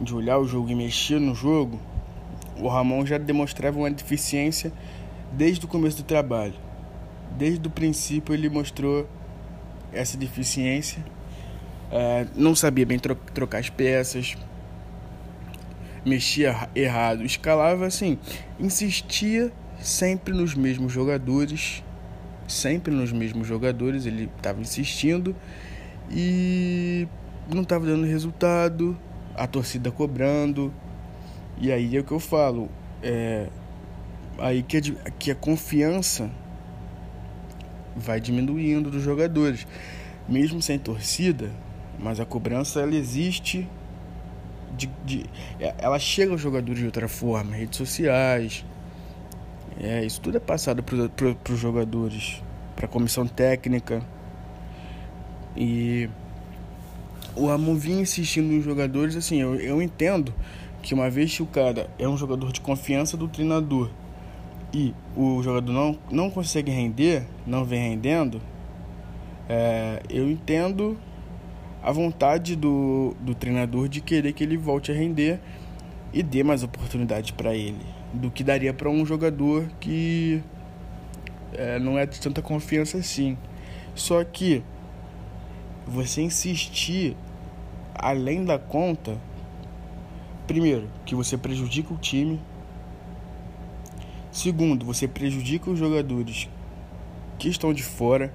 de 0.00 0.14
olhar 0.14 0.38
o 0.38 0.46
jogo 0.46 0.70
e 0.70 0.74
mexer 0.74 1.20
no 1.20 1.34
jogo, 1.34 1.78
o 2.58 2.68
Ramon 2.68 3.04
já 3.06 3.18
demonstrava 3.18 3.78
uma 3.78 3.90
deficiência 3.90 4.72
desde 5.32 5.64
o 5.64 5.68
começo 5.68 5.98
do 5.98 6.02
trabalho. 6.02 6.54
Desde 7.36 7.66
o 7.66 7.70
princípio 7.70 8.34
ele 8.34 8.48
mostrou 8.48 9.08
essa 9.92 10.16
deficiência. 10.16 11.04
É, 11.96 12.26
não 12.34 12.56
sabia 12.56 12.84
bem 12.84 12.98
tro 12.98 13.14
trocar 13.32 13.58
as 13.58 13.70
peças, 13.70 14.36
mexia 16.04 16.68
errado, 16.74 17.22
escalava 17.22 17.86
assim, 17.86 18.18
insistia 18.58 19.52
sempre 19.78 20.34
nos 20.34 20.56
mesmos 20.56 20.92
jogadores, 20.92 21.84
sempre 22.48 22.92
nos 22.92 23.12
mesmos 23.12 23.46
jogadores, 23.46 24.06
ele 24.06 24.28
estava 24.36 24.60
insistindo 24.60 25.36
e 26.10 27.06
não 27.48 27.62
estava 27.62 27.86
dando 27.86 28.04
resultado 28.04 28.98
a 29.36 29.46
torcida 29.46 29.92
cobrando. 29.92 30.74
E 31.58 31.70
aí 31.70 31.96
é 31.96 32.00
o 32.00 32.04
que 32.04 32.10
eu 32.10 32.18
falo. 32.18 32.68
É, 33.04 33.48
aí 34.38 34.64
que 34.64 34.80
que 35.16 35.30
a 35.30 35.34
confiança 35.36 36.28
vai 37.94 38.20
diminuindo 38.20 38.90
dos 38.90 39.02
jogadores. 39.02 39.64
Mesmo 40.28 40.60
sem 40.60 40.76
torcida, 40.76 41.50
mas 41.98 42.20
a 42.20 42.24
cobrança 42.24 42.80
ela 42.80 42.94
existe. 42.94 43.68
De, 44.76 44.90
de, 45.04 45.24
é, 45.60 45.74
ela 45.78 45.98
chega 45.98 46.32
aos 46.32 46.40
jogadores 46.40 46.80
de 46.80 46.86
outra 46.86 47.08
forma, 47.08 47.54
redes 47.54 47.76
sociais. 47.76 48.64
É, 49.80 50.04
isso 50.04 50.20
tudo 50.20 50.36
é 50.36 50.40
passado 50.40 50.82
para 50.82 51.52
os 51.52 51.58
jogadores, 51.58 52.42
para 52.74 52.86
a 52.86 52.88
comissão 52.88 53.26
técnica. 53.26 54.02
E 55.56 56.08
o 57.36 57.46
Ramon 57.46 57.74
vinha 57.74 58.00
insistindo 58.00 58.52
nos 58.52 58.64
jogadores, 58.64 59.16
assim, 59.16 59.40
eu, 59.40 59.56
eu 59.56 59.82
entendo 59.82 60.32
que 60.82 60.94
uma 60.94 61.08
vez 61.08 61.34
que 61.34 61.42
o 61.42 61.46
cara 61.46 61.88
é 61.98 62.08
um 62.08 62.16
jogador 62.16 62.52
de 62.52 62.60
confiança 62.60 63.16
do 63.16 63.26
treinador 63.26 63.90
e 64.72 64.94
o 65.16 65.42
jogador 65.42 65.72
não, 65.72 65.98
não 66.10 66.30
consegue 66.30 66.70
render, 66.70 67.24
não 67.46 67.64
vem 67.64 67.90
rendendo, 67.90 68.40
é, 69.48 70.02
eu 70.10 70.30
entendo 70.30 70.98
a 71.84 71.92
vontade 71.92 72.56
do, 72.56 73.14
do 73.20 73.34
treinador 73.34 73.88
de 73.88 74.00
querer 74.00 74.32
que 74.32 74.42
ele 74.42 74.56
volte 74.56 74.90
a 74.90 74.94
render 74.94 75.38
e 76.14 76.22
dê 76.22 76.42
mais 76.42 76.62
oportunidade 76.62 77.34
para 77.34 77.54
ele 77.54 77.84
do 78.10 78.30
que 78.30 78.42
daria 78.42 78.72
para 78.72 78.88
um 78.88 79.04
jogador 79.04 79.68
que 79.78 80.42
é, 81.52 81.78
não 81.78 81.98
é 81.98 82.06
de 82.06 82.18
tanta 82.18 82.40
confiança 82.40 82.96
assim. 82.96 83.36
Só 83.94 84.24
que 84.24 84.62
você 85.86 86.22
insistir 86.22 87.14
além 87.94 88.46
da 88.46 88.58
conta, 88.58 89.20
primeiro, 90.46 90.88
que 91.04 91.14
você 91.14 91.36
prejudica 91.36 91.92
o 91.92 91.98
time. 91.98 92.40
Segundo, 94.32 94.86
você 94.86 95.06
prejudica 95.06 95.70
os 95.70 95.78
jogadores 95.78 96.48
que 97.38 97.48
estão 97.48 97.74
de 97.74 97.82
fora, 97.82 98.32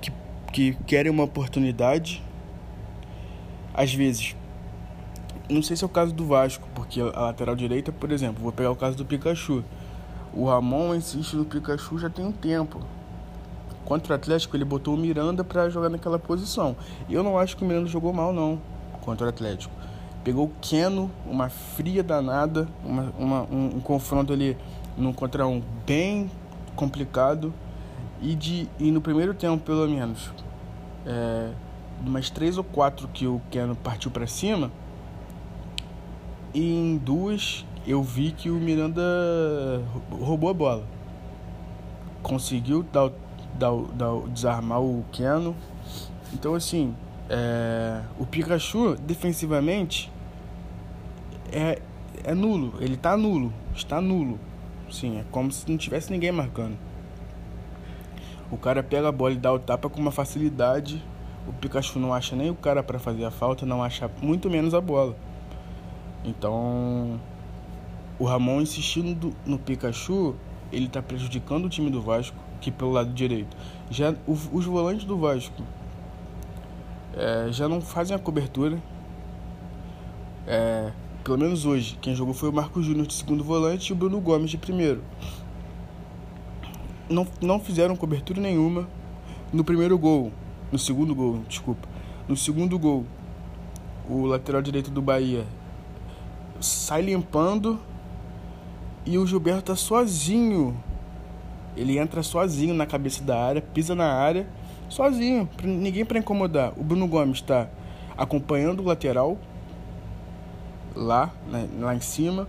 que, 0.00 0.12
que 0.52 0.74
querem 0.86 1.10
uma 1.10 1.24
oportunidade. 1.24 2.22
Às 3.76 3.92
vezes, 3.92 4.34
não 5.50 5.62
sei 5.62 5.76
se 5.76 5.84
é 5.84 5.86
o 5.86 5.90
caso 5.90 6.14
do 6.14 6.24
Vasco, 6.24 6.66
porque 6.74 6.98
a 7.00 7.20
lateral 7.20 7.54
direita, 7.54 7.92
por 7.92 8.10
exemplo, 8.10 8.42
vou 8.42 8.50
pegar 8.50 8.70
o 8.70 8.76
caso 8.76 8.96
do 8.96 9.04
Pikachu. 9.04 9.62
O 10.32 10.46
Ramon 10.46 10.94
insiste 10.94 11.36
no 11.36 11.44
Pikachu 11.44 11.98
já 11.98 12.08
tem 12.08 12.24
um 12.24 12.32
tempo. 12.32 12.80
Contra 13.84 14.14
o 14.14 14.16
Atlético, 14.16 14.56
ele 14.56 14.64
botou 14.64 14.94
o 14.94 14.96
Miranda 14.96 15.44
para 15.44 15.68
jogar 15.68 15.90
naquela 15.90 16.18
posição. 16.18 16.74
E 17.06 17.12
eu 17.12 17.22
não 17.22 17.38
acho 17.38 17.54
que 17.54 17.64
o 17.64 17.66
Miranda 17.66 17.86
jogou 17.86 18.14
mal, 18.14 18.32
não, 18.32 18.58
contra 19.02 19.26
o 19.26 19.28
Atlético. 19.28 19.72
Pegou 20.24 20.46
o 20.46 20.52
Keno, 20.60 21.10
uma 21.26 21.50
fria 21.50 22.02
danada, 22.02 22.66
uma, 22.82 23.12
uma 23.18 23.42
um, 23.42 23.76
um, 23.76 23.80
confronto 23.80 24.32
ali 24.32 24.56
num 24.96 25.12
contra 25.12 25.46
um 25.46 25.62
bem 25.86 26.30
complicado. 26.74 27.52
E, 28.22 28.34
de, 28.34 28.68
e 28.80 28.90
no 28.90 29.02
primeiro 29.02 29.34
tempo, 29.34 29.62
pelo 29.62 29.86
menos, 29.86 30.32
é, 31.04 31.50
umas 32.04 32.30
três 32.30 32.58
ou 32.58 32.64
quatro 32.64 33.08
que 33.08 33.26
o 33.26 33.40
Keno 33.50 33.76
partiu 33.76 34.10
para 34.10 34.26
cima, 34.26 34.70
e 36.54 36.74
em 36.74 36.96
duas 36.96 37.64
eu 37.86 38.02
vi 38.02 38.32
que 38.32 38.50
o 38.50 38.54
Miranda 38.54 39.02
roubou 40.10 40.50
a 40.50 40.54
bola. 40.54 40.84
Conseguiu 42.22 42.82
dar 42.82 43.10
dar, 43.56 43.72
dar, 43.94 44.28
desarmar 44.28 44.80
o 44.80 45.04
Keno. 45.12 45.56
Então, 46.32 46.54
assim, 46.54 46.94
é, 47.28 48.02
o 48.18 48.26
Pikachu, 48.26 48.96
defensivamente, 48.96 50.10
é, 51.50 51.80
é 52.24 52.34
nulo. 52.34 52.74
Ele 52.80 52.96
tá 52.96 53.16
nulo. 53.16 53.52
Está 53.74 54.00
nulo. 54.00 54.38
Sim, 54.90 55.18
é 55.18 55.24
como 55.30 55.50
se 55.50 55.68
não 55.68 55.76
tivesse 55.76 56.12
ninguém 56.12 56.30
marcando. 56.30 56.76
O 58.50 58.56
cara 58.56 58.82
pega 58.82 59.08
a 59.08 59.12
bola 59.12 59.32
e 59.32 59.36
dá 59.36 59.52
o 59.52 59.58
tapa 59.58 59.88
com 59.88 60.00
uma 60.00 60.12
facilidade. 60.12 61.02
O 61.48 61.52
Pikachu 61.52 61.98
não 61.98 62.12
acha 62.12 62.34
nem 62.34 62.50
o 62.50 62.54
cara 62.54 62.82
para 62.82 62.98
fazer 62.98 63.24
a 63.24 63.30
falta, 63.30 63.64
não 63.64 63.82
acha 63.82 64.10
muito 64.20 64.50
menos 64.50 64.74
a 64.74 64.80
bola. 64.80 65.16
Então, 66.24 67.20
o 68.18 68.24
Ramon 68.24 68.60
insistindo 68.60 69.32
no 69.44 69.58
Pikachu, 69.58 70.34
ele 70.72 70.88
tá 70.88 71.00
prejudicando 71.00 71.66
o 71.66 71.68
time 71.68 71.90
do 71.90 72.02
Vasco 72.02 72.36
aqui 72.56 72.70
pelo 72.70 72.90
lado 72.90 73.12
direito. 73.12 73.56
Já 73.90 74.14
os 74.26 74.64
volantes 74.64 75.06
do 75.06 75.16
Vasco 75.16 75.62
é, 77.14 77.48
já 77.52 77.68
não 77.68 77.80
fazem 77.80 78.16
a 78.16 78.18
cobertura. 78.18 78.78
É, 80.46 80.92
pelo 81.22 81.38
menos 81.38 81.64
hoje, 81.64 81.98
quem 82.00 82.14
jogou 82.14 82.34
foi 82.34 82.48
o 82.48 82.52
Marco 82.52 82.82
Júnior 82.82 83.06
de 83.06 83.14
segundo 83.14 83.42
volante 83.42 83.90
e 83.90 83.92
o 83.92 83.96
Bruno 83.96 84.20
Gomes 84.20 84.50
de 84.50 84.58
primeiro. 84.58 85.02
Não, 87.08 87.26
não 87.40 87.60
fizeram 87.60 87.94
cobertura 87.96 88.40
nenhuma 88.40 88.88
no 89.52 89.62
primeiro 89.64 89.96
gol, 89.96 90.32
no 90.70 90.78
segundo 90.78 91.14
gol, 91.14 91.40
desculpa. 91.48 91.88
No 92.28 92.36
segundo 92.36 92.78
gol, 92.78 93.04
o 94.08 94.26
lateral 94.26 94.62
direito 94.62 94.90
do 94.90 95.02
Bahia 95.02 95.44
sai 96.60 97.02
limpando 97.02 97.78
e 99.04 99.18
o 99.18 99.26
Gilberto 99.26 99.64
tá 99.64 99.76
sozinho 99.76 100.76
ele 101.76 101.98
entra 101.98 102.22
sozinho 102.22 102.74
na 102.74 102.86
cabeça 102.86 103.22
da 103.22 103.38
área, 103.38 103.60
pisa 103.60 103.94
na 103.94 104.10
área, 104.10 104.48
sozinho, 104.88 105.48
ninguém 105.62 106.04
para 106.04 106.18
incomodar. 106.18 106.72
O 106.76 106.82
Bruno 106.82 107.06
Gomes 107.06 107.36
está 107.36 107.68
acompanhando 108.16 108.80
o 108.80 108.86
lateral 108.86 109.36
lá, 110.94 111.30
né, 111.46 111.68
lá 111.78 111.94
em 111.94 112.00
cima, 112.00 112.48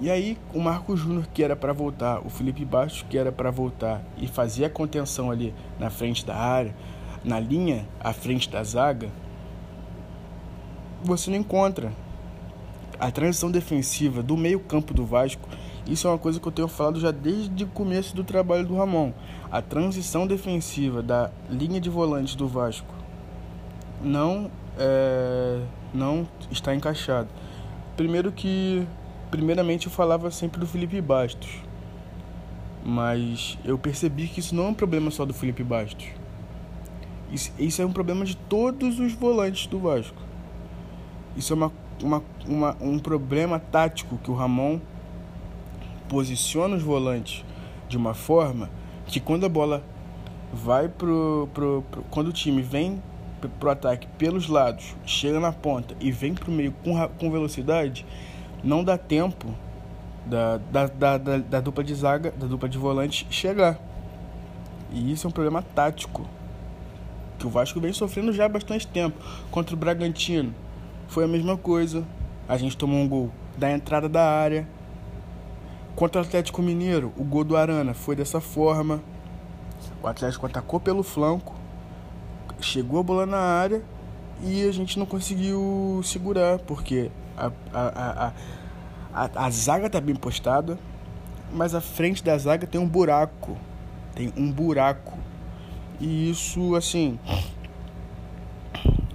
E 0.00 0.10
aí 0.10 0.36
o 0.52 0.58
Marco 0.58 0.96
Júnior 0.96 1.28
que 1.32 1.44
era 1.44 1.54
para 1.54 1.72
voltar, 1.72 2.18
o 2.26 2.28
Felipe 2.28 2.64
Bastos 2.64 3.06
que 3.08 3.16
era 3.16 3.30
para 3.30 3.52
voltar 3.52 4.02
e 4.18 4.26
fazia 4.26 4.66
a 4.66 4.70
contenção 4.70 5.30
ali 5.30 5.54
na 5.78 5.88
frente 5.88 6.26
da 6.26 6.34
área, 6.34 6.74
na 7.24 7.40
linha 7.40 7.88
à 7.98 8.12
frente 8.12 8.50
da 8.50 8.62
zaga, 8.62 9.08
você 11.02 11.30
não 11.30 11.38
encontra. 11.38 11.92
A 12.98 13.10
transição 13.10 13.50
defensiva 13.50 14.22
do 14.22 14.36
meio-campo 14.36 14.94
do 14.94 15.04
Vasco, 15.04 15.48
isso 15.86 16.06
é 16.06 16.10
uma 16.10 16.18
coisa 16.18 16.38
que 16.38 16.46
eu 16.46 16.52
tenho 16.52 16.68
falado 16.68 17.00
já 17.00 17.10
desde 17.10 17.64
o 17.64 17.66
começo 17.66 18.14
do 18.14 18.22
trabalho 18.22 18.66
do 18.66 18.76
Ramon. 18.76 19.12
A 19.50 19.60
transição 19.60 20.26
defensiva 20.26 21.02
da 21.02 21.30
linha 21.50 21.80
de 21.80 21.90
volantes 21.90 22.34
do 22.34 22.46
Vasco 22.46 22.94
não 24.02 24.50
é, 24.78 25.60
não 25.92 26.26
está 26.50 26.74
encaixada. 26.74 27.28
Primeiro 27.96 28.32
que 28.32 28.86
primeiramente 29.30 29.86
eu 29.86 29.92
falava 29.92 30.30
sempre 30.30 30.60
do 30.60 30.66
Felipe 30.66 31.00
Bastos. 31.00 31.62
Mas 32.84 33.58
eu 33.64 33.78
percebi 33.78 34.28
que 34.28 34.40
isso 34.40 34.54
não 34.54 34.66
é 34.66 34.68
um 34.68 34.74
problema 34.74 35.10
só 35.10 35.24
do 35.24 35.32
Felipe 35.32 35.64
Bastos. 35.64 36.06
Isso, 37.34 37.52
isso 37.58 37.82
é 37.82 37.84
um 37.84 37.92
problema 37.92 38.24
de 38.24 38.36
todos 38.36 39.00
os 39.00 39.12
volantes 39.12 39.66
do 39.66 39.80
Vasco. 39.80 40.22
Isso 41.36 41.52
é 41.52 41.56
uma, 41.56 41.72
uma, 42.00 42.22
uma, 42.46 42.76
um 42.80 42.96
problema 42.96 43.58
tático 43.58 44.16
que 44.18 44.30
o 44.30 44.34
Ramon 44.34 44.78
posiciona 46.08 46.76
os 46.76 46.82
volantes 46.82 47.44
de 47.88 47.96
uma 47.96 48.14
forma 48.14 48.70
que 49.06 49.18
quando 49.18 49.44
a 49.44 49.48
bola 49.48 49.82
vai 50.52 50.88
pro, 50.88 51.48
pro, 51.52 51.84
pro 51.90 52.02
quando 52.04 52.28
o 52.28 52.32
time 52.32 52.62
vem 52.62 53.02
pro 53.58 53.68
ataque 53.68 54.06
pelos 54.16 54.48
lados, 54.48 54.94
chega 55.04 55.40
na 55.40 55.52
ponta 55.52 55.96
e 56.00 56.12
vem 56.12 56.34
pro 56.34 56.52
meio 56.52 56.72
com, 56.84 57.08
com 57.18 57.32
velocidade, 57.32 58.06
não 58.62 58.84
dá 58.84 58.96
tempo 58.96 59.52
da, 60.24 60.58
da, 60.70 60.86
da, 60.86 61.18
da, 61.18 61.38
da 61.38 61.60
dupla 61.60 61.82
de 61.82 61.96
zaga, 61.96 62.30
da 62.30 62.46
dupla 62.46 62.68
de 62.68 62.78
volante 62.78 63.26
chegar. 63.28 63.76
E 64.92 65.10
isso 65.10 65.26
é 65.26 65.28
um 65.28 65.32
problema 65.32 65.62
tático 65.62 66.24
que 67.38 67.46
o 67.46 67.50
Vasco 67.50 67.80
vem 67.80 67.92
sofrendo 67.92 68.32
já 68.32 68.46
há 68.46 68.48
bastante 68.48 68.86
tempo. 68.86 69.16
Contra 69.50 69.74
o 69.74 69.78
Bragantino 69.78 70.54
foi 71.08 71.24
a 71.24 71.28
mesma 71.28 71.56
coisa. 71.56 72.04
A 72.48 72.56
gente 72.56 72.76
tomou 72.76 72.98
um 72.98 73.08
gol 73.08 73.30
da 73.56 73.70
entrada 73.70 74.08
da 74.08 74.24
área. 74.24 74.68
Contra 75.94 76.20
o 76.20 76.24
Atlético 76.24 76.60
Mineiro, 76.60 77.12
o 77.16 77.24
gol 77.24 77.44
do 77.44 77.56
Arana 77.56 77.94
foi 77.94 78.16
dessa 78.16 78.40
forma. 78.40 79.00
O 80.02 80.06
Atlético 80.06 80.46
atacou 80.46 80.80
pelo 80.80 81.02
flanco, 81.02 81.54
chegou 82.60 83.00
a 83.00 83.02
bola 83.02 83.26
na 83.26 83.38
área 83.38 83.82
e 84.42 84.66
a 84.68 84.72
gente 84.72 84.98
não 84.98 85.06
conseguiu 85.06 86.00
segurar, 86.02 86.58
porque 86.60 87.10
a, 87.36 87.50
a, 87.72 88.32
a, 88.32 88.32
a, 89.14 89.46
a 89.46 89.50
zaga 89.50 89.88
tá 89.88 90.00
bem 90.00 90.16
postada, 90.16 90.78
mas 91.52 91.74
a 91.74 91.80
frente 91.80 92.24
da 92.24 92.36
zaga 92.36 92.66
tem 92.66 92.80
um 92.80 92.88
buraco. 92.88 93.56
Tem 94.14 94.32
um 94.36 94.50
buraco. 94.50 95.16
E 96.00 96.30
isso, 96.30 96.74
assim, 96.74 97.18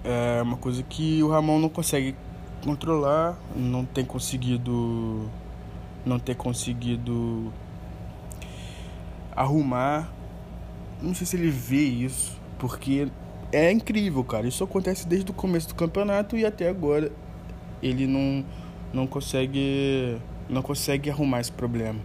é 0.04 0.42
uma 0.42 0.58
coisa 0.58 0.82
que 0.84 1.22
o 1.22 1.30
Ramon 1.30 1.60
não 1.60 1.70
consegue 1.70 2.16
controlar, 2.64 3.38
não 3.56 3.86
tem 3.86 4.04
conseguido 4.06 5.30
não 6.06 6.18
ter 6.20 6.36
conseguido 6.36 7.52
arrumar. 9.36 10.12
Não 11.02 11.14
sei 11.14 11.26
se 11.26 11.36
ele 11.38 11.50
vê 11.50 11.84
isso, 11.84 12.38
porque 12.58 13.08
é 13.52 13.72
incrível, 13.72 14.24
cara. 14.24 14.48
Isso 14.48 14.64
acontece 14.64 15.08
desde 15.08 15.32
o 15.32 15.34
começo 15.34 15.68
do 15.70 15.76
campeonato 15.76 16.36
e 16.36 16.46
até 16.46 16.70
agora 16.70 17.12
ele 17.82 18.06
não 18.06 18.46
não 18.92 19.06
consegue 19.06 20.18
não 20.50 20.62
consegue 20.62 21.10
arrumar 21.10 21.42
esse 21.42 21.52
problema. 21.52 22.00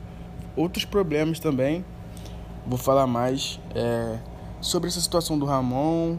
Outros 0.56 0.84
problemas 0.84 1.40
também, 1.40 1.84
vou 2.66 2.78
falar 2.78 3.06
mais 3.06 3.58
é, 3.74 4.18
sobre 4.64 4.88
essa 4.88 5.00
situação 5.00 5.38
do 5.38 5.44
Ramon, 5.44 6.16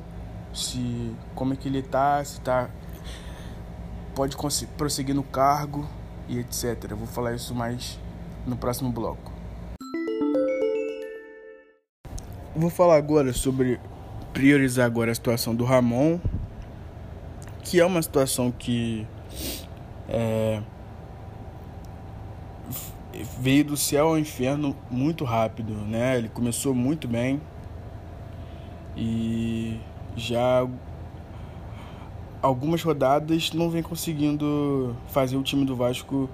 se 0.53 1.12
como 1.34 1.53
é 1.53 1.55
que 1.55 1.67
ele 1.67 1.81
tá, 1.81 2.23
se 2.23 2.39
tá 2.41 2.69
pode 4.13 4.38
prosseguir 4.77 5.15
no 5.15 5.23
cargo 5.23 5.89
e 6.29 6.38
etc. 6.38 6.93
vou 6.95 7.08
falar 7.08 7.34
isso 7.34 7.55
mais 7.55 7.99
no 8.45 8.55
próximo 8.55 8.91
bloco. 8.91 9.34
Vou 12.55 12.69
falar 12.69 12.97
agora 12.97 13.34
sobre 13.34 13.79
priorizar 14.31 14.86
agora 14.86 15.12
a 15.12 15.15
situação 15.15 15.55
do 15.55 15.65
Ramon, 15.65 16.19
que 17.63 17.79
é 17.79 17.86
uma 17.86 18.01
situação 18.01 18.51
que 18.51 19.08
é, 20.08 20.62
veio 23.39 23.65
do 23.65 23.75
céu 23.75 24.10
ao 24.10 24.19
inferno 24.19 24.75
muito 24.91 25.25
rápido, 25.25 25.73
né? 25.73 26.19
Ele 26.19 26.29
começou 26.29 26.75
muito 26.75 27.08
bem 27.08 27.41
e 28.95 29.79
já 30.15 30.67
algumas 32.41 32.81
rodadas 32.84 33.51
não 33.53 33.69
vem 33.69 33.81
conseguindo 33.81 34.95
fazer 35.08 35.36
o 35.36 35.43
time 35.43 35.65
do 35.65 35.75
Vasco 35.75 36.29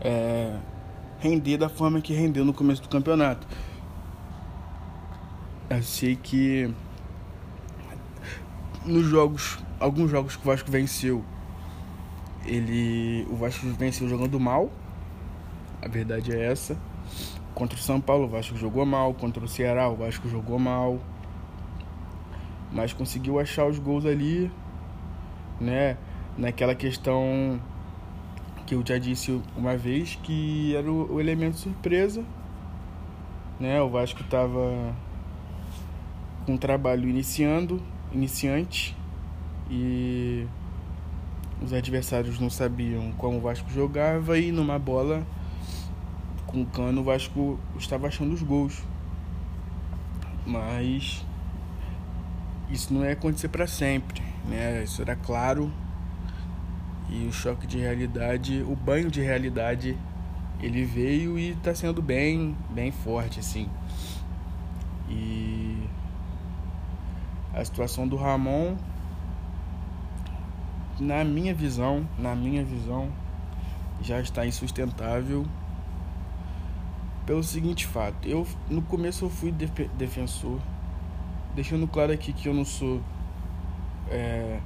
é, 0.00 0.56
render 1.18 1.56
da 1.56 1.68
forma 1.68 2.00
que 2.00 2.12
rendeu 2.12 2.44
no 2.44 2.52
começo 2.52 2.82
do 2.82 2.88
campeonato. 2.88 3.46
Eu 5.70 5.82
sei 5.82 6.14
que 6.14 6.70
nos 8.84 9.06
jogos, 9.06 9.58
alguns 9.80 10.10
jogos 10.10 10.36
que 10.36 10.42
o 10.42 10.50
Vasco 10.50 10.70
venceu, 10.70 11.24
ele, 12.44 13.26
o 13.30 13.36
Vasco 13.36 13.66
venceu 13.78 14.08
jogando 14.08 14.38
mal. 14.38 14.70
A 15.80 15.88
verdade 15.88 16.32
é 16.32 16.52
essa. 16.52 16.76
Contra 17.54 17.78
o 17.78 17.80
São 17.80 18.00
Paulo, 18.00 18.24
o 18.24 18.28
Vasco 18.28 18.56
jogou 18.56 18.84
mal. 18.84 19.14
Contra 19.14 19.42
o 19.42 19.48
Ceará, 19.48 19.88
o 19.88 19.96
Vasco 19.96 20.28
jogou 20.28 20.58
mal. 20.58 21.00
Mas 22.74 22.92
conseguiu 22.92 23.38
achar 23.38 23.66
os 23.66 23.78
gols 23.78 24.04
ali, 24.04 24.50
né? 25.60 25.96
Naquela 26.36 26.74
questão 26.74 27.60
que 28.66 28.74
eu 28.74 28.82
já 28.84 28.98
disse 28.98 29.40
uma 29.56 29.76
vez 29.76 30.18
que 30.22 30.74
era 30.74 30.90
o, 30.90 31.14
o 31.14 31.20
elemento 31.20 31.56
surpresa, 31.56 32.24
né? 33.60 33.80
O 33.80 33.88
Vasco 33.88 34.20
estava 34.20 34.94
com 36.44 36.54
um 36.54 36.56
trabalho 36.58 37.08
iniciando, 37.08 37.80
iniciante 38.12 38.96
e 39.70 40.46
os 41.62 41.72
adversários 41.72 42.38
não 42.38 42.50
sabiam 42.50 43.12
como 43.12 43.38
o 43.38 43.40
Vasco 43.40 43.70
jogava 43.70 44.38
e 44.38 44.52
numa 44.52 44.78
bola 44.78 45.26
com 46.46 46.64
cano 46.64 47.00
o 47.00 47.04
Vasco 47.04 47.58
estava 47.78 48.08
achando 48.08 48.32
os 48.32 48.42
gols. 48.42 48.82
Mas 50.46 51.24
isso 52.70 52.92
não 52.92 53.04
ia 53.04 53.12
acontecer 53.12 53.48
para 53.48 53.66
sempre, 53.66 54.22
né? 54.48 54.82
Isso 54.82 55.02
era 55.02 55.16
claro. 55.16 55.72
E 57.08 57.26
o 57.26 57.32
choque 57.32 57.66
de 57.66 57.78
realidade, 57.78 58.62
o 58.62 58.74
banho 58.74 59.10
de 59.10 59.20
realidade, 59.20 59.96
ele 60.60 60.84
veio 60.84 61.38
e 61.38 61.50
está 61.50 61.74
sendo 61.74 62.00
bem, 62.00 62.56
bem 62.70 62.90
forte 62.90 63.40
assim. 63.40 63.68
E 65.08 65.86
a 67.52 67.64
situação 67.64 68.08
do 68.08 68.16
Ramon 68.16 68.76
na 70.98 71.24
minha 71.24 71.54
visão, 71.54 72.08
na 72.18 72.34
minha 72.34 72.64
visão, 72.64 73.10
já 74.00 74.20
está 74.20 74.46
insustentável 74.46 75.44
pelo 77.26 77.42
seguinte 77.42 77.86
fato. 77.86 78.28
Eu 78.28 78.46
no 78.68 78.82
começo 78.82 79.24
eu 79.24 79.30
fui 79.30 79.50
def 79.50 79.88
defensor, 79.96 80.60
deixando 81.54 81.86
claro 81.86 82.12
aqui 82.12 82.32
que 82.32 82.48
eu 82.48 82.54
não 82.54 82.64
sou 82.64 83.00
é, 84.10 84.60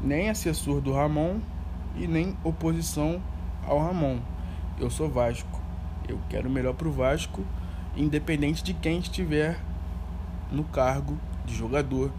nem 0.00 0.30
assessor 0.30 0.80
do 0.80 0.92
Ramon 0.92 1.40
e 1.96 2.06
nem 2.06 2.36
oposição 2.42 3.22
ao 3.66 3.78
Ramon. 3.78 4.18
Eu 4.78 4.90
sou 4.90 5.08
Vasco. 5.08 5.60
Eu 6.08 6.18
quero 6.28 6.48
o 6.48 6.52
melhor 6.52 6.74
pro 6.74 6.90
Vasco, 6.90 7.44
independente 7.96 8.62
de 8.62 8.74
quem 8.74 8.98
estiver 8.98 9.58
no 10.50 10.64
cargo 10.64 11.16
de 11.44 11.54
jogador, 11.54 12.10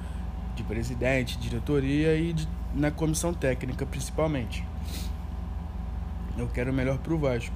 de 0.56 0.64
presidente, 0.64 1.38
diretoria 1.38 2.16
e 2.16 2.34
de 2.34 2.48
na 2.74 2.90
comissão 2.90 3.34
técnica 3.34 3.86
principalmente. 3.86 4.66
Eu 6.38 6.48
quero 6.48 6.72
o 6.72 6.74
melhor 6.74 6.98
pro 7.00 7.18
Vasco, 7.18 7.56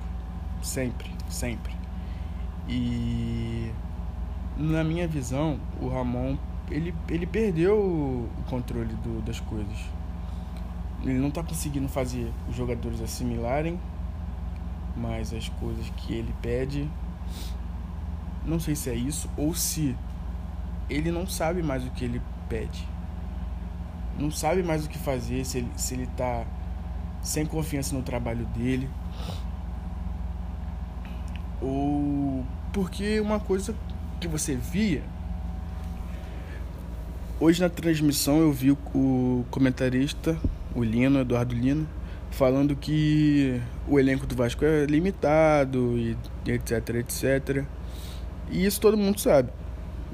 sempre, 0.62 1.10
sempre. 1.30 1.74
E 2.68 3.72
na 4.58 4.84
minha 4.84 5.08
visão, 5.08 5.60
o 5.82 5.88
Ramon 5.88 6.38
ele, 6.70 6.94
ele 7.10 7.26
perdeu 7.26 7.78
o 7.78 8.30
controle 8.50 8.94
do, 8.96 9.22
das 9.22 9.40
coisas. 9.40 9.78
Ele 11.04 11.20
não 11.20 11.28
está 11.28 11.44
conseguindo 11.44 11.88
fazer 11.88 12.32
os 12.50 12.56
jogadores 12.56 13.02
assimilarem 13.02 13.80
mais 14.96 15.34
as 15.34 15.50
coisas 15.50 15.90
que 15.98 16.14
ele 16.14 16.34
pede. 16.42 16.90
Não 18.46 18.60
sei 18.60 18.76
se 18.76 18.90
é 18.90 18.96
isso 18.96 19.30
ou 19.38 19.54
se 19.54 19.96
ele 20.90 21.12
não 21.12 21.28
sabe 21.28 21.62
mais 21.62 21.86
o 21.86 21.92
que 21.92 22.06
ele 22.06 22.22
pede 22.48 22.96
não 24.18 24.32
sabe 24.32 24.64
mais 24.64 24.86
o 24.86 24.90
que 24.90 24.98
fazer, 24.98 25.46
se 25.46 25.60
ele, 25.60 25.72
se 25.76 25.94
ele 25.94 26.08
tá 26.08 26.46
sem 27.22 27.46
confiança 27.46 27.96
no 27.96 28.02
trabalho 28.02 28.46
dele. 28.48 28.90
Ou 31.62 32.46
porque 32.72 33.20
uma 33.20 33.40
coisa 33.40 33.76
que 34.26 34.28
você 34.28 34.56
via 34.56 35.04
hoje 37.40 37.62
na 37.62 37.70
transmissão 37.70 38.40
eu 38.40 38.52
vi 38.52 38.72
o 38.72 39.46
comentarista, 39.52 40.36
o 40.74 40.84
Lino, 40.84 41.20
Eduardo 41.20 41.54
Lino, 41.54 41.88
falando 42.32 42.76
que 42.76 43.62
o 43.88 44.00
elenco 44.00 44.26
do 44.26 44.36
Vasco 44.36 44.66
é 44.66 44.86
limitado 44.86 45.96
e 45.98 46.18
etc, 46.52 46.90
etc. 46.96 47.64
E 48.50 48.66
isso 48.66 48.82
todo 48.82 48.98
mundo 48.98 49.20
sabe. 49.20 49.52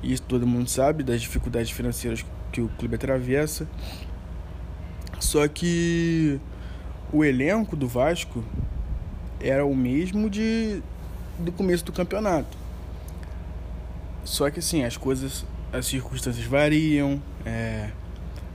Isso 0.03 0.23
todo 0.23 0.45
mundo 0.45 0.69
sabe 0.69 1.03
das 1.03 1.21
dificuldades 1.21 1.71
financeiras 1.71 2.25
que 2.51 2.59
o 2.59 2.67
clube 2.67 2.95
atravessa. 2.95 3.65
Só 5.21 5.47
que 5.47 6.37
o 7.13 7.23
elenco 7.23 7.77
do 7.77 7.87
Vasco 7.87 8.43
era 9.39 9.65
o 9.65 9.73
mesmo 9.73 10.29
de 10.29 10.81
do 11.39 11.51
começo 11.51 11.85
do 11.85 11.93
campeonato. 11.93 12.60
Só 14.23 14.49
que 14.49 14.59
assim, 14.59 14.83
as 14.83 14.97
coisas, 14.97 15.45
as 15.73 15.85
circunstâncias 15.85 16.45
variam, 16.45 17.21
é, 17.45 17.89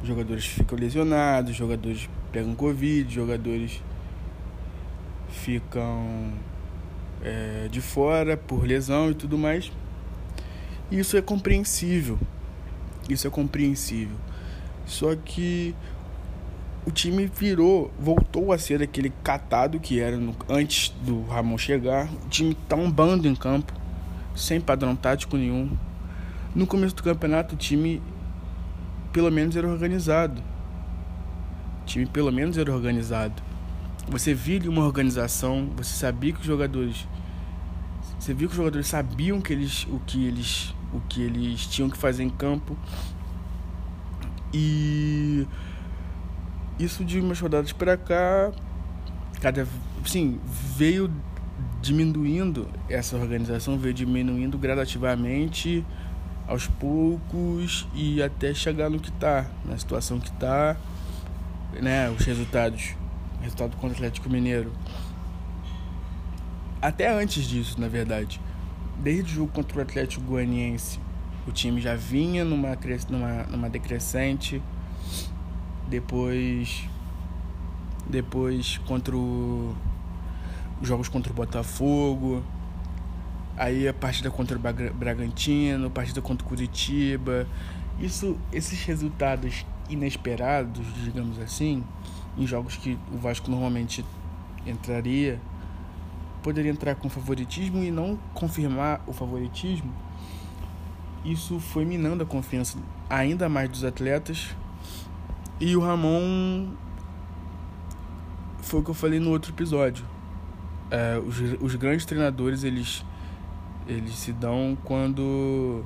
jogadores 0.02 0.46
ficam 0.46 0.78
lesionados, 0.78 1.54
jogadores 1.54 2.08
pegam 2.30 2.54
Covid, 2.54 3.12
jogadores 3.12 3.82
ficam 5.28 6.32
é, 7.22 7.68
de 7.70 7.80
fora 7.80 8.36
por 8.36 8.64
lesão 8.64 9.10
e 9.10 9.14
tudo 9.14 9.36
mais. 9.36 9.72
Isso 10.90 11.16
é 11.16 11.22
compreensível. 11.22 12.18
Isso 13.08 13.26
é 13.26 13.30
compreensível. 13.30 14.16
Só 14.86 15.14
que 15.16 15.74
o 16.86 16.90
time 16.90 17.26
virou, 17.26 17.90
voltou 17.98 18.52
a 18.52 18.58
ser 18.58 18.80
aquele 18.80 19.10
catado 19.24 19.80
que 19.80 19.98
era 19.98 20.16
no, 20.16 20.34
antes 20.48 20.90
do 21.02 21.24
Ramon 21.24 21.58
chegar. 21.58 22.08
O 22.24 22.28
time 22.28 22.54
tá 22.68 22.76
um 22.76 22.90
bando 22.90 23.26
em 23.26 23.34
campo, 23.34 23.72
sem 24.36 24.60
padrão 24.60 24.94
tático 24.94 25.36
nenhum. 25.36 25.76
No 26.54 26.66
começo 26.66 26.94
do 26.94 27.02
campeonato, 27.02 27.54
o 27.54 27.58
time 27.58 28.02
pelo 29.12 29.30
menos 29.30 29.56
era 29.56 29.66
organizado. 29.66 30.40
O 31.82 31.86
time 31.86 32.06
pelo 32.06 32.30
menos 32.30 32.56
era 32.56 32.72
organizado. 32.72 33.42
Você 34.08 34.32
via 34.32 34.70
uma 34.70 34.84
organização, 34.84 35.70
você 35.76 35.94
sabia 35.94 36.32
que 36.32 36.40
os 36.40 36.46
jogadores 36.46 37.08
você 38.18 38.32
viu 38.32 38.48
que 38.48 38.52
os 38.52 38.56
jogadores 38.56 38.86
sabiam 38.86 39.40
que 39.40 39.52
eles, 39.52 39.86
o 39.90 40.00
que 40.00 40.26
eles 40.26 40.74
o 40.92 41.00
que 41.08 41.22
eles 41.22 41.66
tinham 41.66 41.90
que 41.90 41.96
fazer 41.96 42.22
em 42.22 42.30
campo. 42.30 42.76
E 44.52 45.46
isso 46.78 47.04
de 47.04 47.20
umas 47.20 47.38
rodadas 47.40 47.72
para 47.72 47.96
cá, 47.96 48.52
cada 49.40 49.66
sim, 50.04 50.40
veio 50.44 51.12
diminuindo 51.86 52.68
essa 52.88 53.16
organização, 53.16 53.78
veio 53.78 53.94
diminuindo 53.94 54.58
gradativamente 54.58 55.84
aos 56.46 56.66
poucos 56.66 57.86
e 57.94 58.22
até 58.22 58.52
chegar 58.54 58.88
no 58.90 59.00
que 59.00 59.08
está, 59.08 59.46
na 59.64 59.76
situação 59.78 60.20
que 60.20 60.28
está, 60.28 60.76
né, 61.80 62.10
os 62.10 62.24
resultados, 62.24 62.94
resultado 63.40 63.76
contra 63.76 63.88
o 63.88 63.92
Atlético 63.92 64.28
Mineiro. 64.28 64.72
Até 66.80 67.12
antes 67.12 67.44
disso, 67.44 67.80
na 67.80 67.88
verdade, 67.88 68.40
desde 68.98 69.32
o 69.32 69.34
jogo 69.34 69.52
contra 69.52 69.78
o 69.78 69.82
Atlético 69.82 70.24
Goianiense, 70.24 71.00
o 71.46 71.52
time 71.52 71.80
já 71.80 71.94
vinha 71.94 72.44
numa, 72.44 72.76
numa, 73.08 73.42
numa 73.44 73.70
decrescente. 73.70 74.60
Depois. 75.88 76.88
Depois 78.08 78.78
contra 78.78 79.16
o. 79.16 79.74
Jogos 80.82 81.08
contra 81.08 81.32
o 81.32 81.34
Botafogo. 81.34 82.42
Aí 83.56 83.88
a 83.88 83.94
partida 83.94 84.30
contra 84.30 84.56
o 84.56 84.60
Bragantino, 84.94 85.90
partida 85.90 86.20
contra 86.20 86.44
o 86.44 86.48
Curitiba. 86.48 87.46
Isso, 87.98 88.36
esses 88.52 88.84
resultados 88.84 89.64
inesperados, 89.88 90.84
digamos 91.02 91.38
assim, 91.38 91.82
em 92.36 92.46
jogos 92.46 92.76
que 92.76 92.98
o 93.10 93.16
Vasco 93.16 93.50
normalmente 93.50 94.04
entraria, 94.66 95.40
poderia 96.42 96.70
entrar 96.70 96.94
com 96.96 97.08
favoritismo 97.08 97.82
e 97.82 97.90
não 97.90 98.18
confirmar 98.34 99.02
o 99.06 99.12
favoritismo 99.12 99.92
isso 101.26 101.58
foi 101.58 101.84
minando 101.84 102.22
a 102.22 102.26
confiança 102.26 102.78
ainda 103.10 103.48
mais 103.48 103.68
dos 103.68 103.82
atletas. 103.82 104.54
E 105.58 105.74
o 105.74 105.80
Ramon 105.80 106.68
foi 108.60 108.78
o 108.78 108.82
que 108.84 108.90
eu 108.90 108.94
falei 108.94 109.18
no 109.18 109.30
outro 109.30 109.52
episódio. 109.52 110.04
É, 110.90 111.18
os, 111.18 111.38
os 111.60 111.74
grandes 111.74 112.04
treinadores 112.04 112.62
eles 112.62 113.04
eles 113.88 114.14
se 114.14 114.32
dão 114.32 114.76
quando 114.84 115.84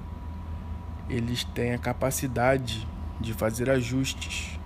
eles 1.08 1.44
têm 1.44 1.74
a 1.74 1.78
capacidade 1.78 2.86
de 3.20 3.34
fazer 3.34 3.68
ajustes. 3.68 4.58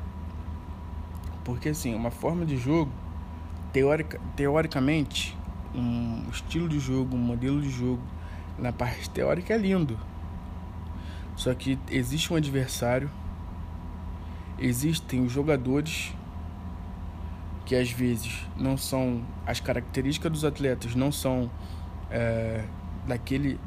Porque 1.44 1.70
assim, 1.70 1.94
uma 1.94 2.10
forma 2.10 2.46
de 2.46 2.56
jogo, 2.56 2.92
teórica, 3.72 4.20
teoricamente, 4.36 5.36
um 5.74 6.28
estilo 6.30 6.68
de 6.68 6.78
jogo, 6.78 7.16
um 7.16 7.18
modelo 7.18 7.60
de 7.60 7.70
jogo, 7.70 8.02
na 8.58 8.72
parte 8.72 9.10
teórica 9.10 9.52
é 9.52 9.58
lindo. 9.58 9.98
Só 11.36 11.52
que 11.54 11.78
existe 11.90 12.32
um 12.32 12.36
adversário, 12.36 13.10
existem 14.58 15.24
os 15.24 15.32
jogadores 15.32 16.14
que 17.64 17.74
às 17.74 17.90
vezes 17.90 18.46
não 18.56 18.76
são 18.76 19.22
as 19.46 19.60
características 19.60 20.30
dos 20.30 20.44
atletas 20.44 20.94
não 20.94 21.10
são 21.10 21.50
é, 22.10 22.64
daquele 23.06 23.58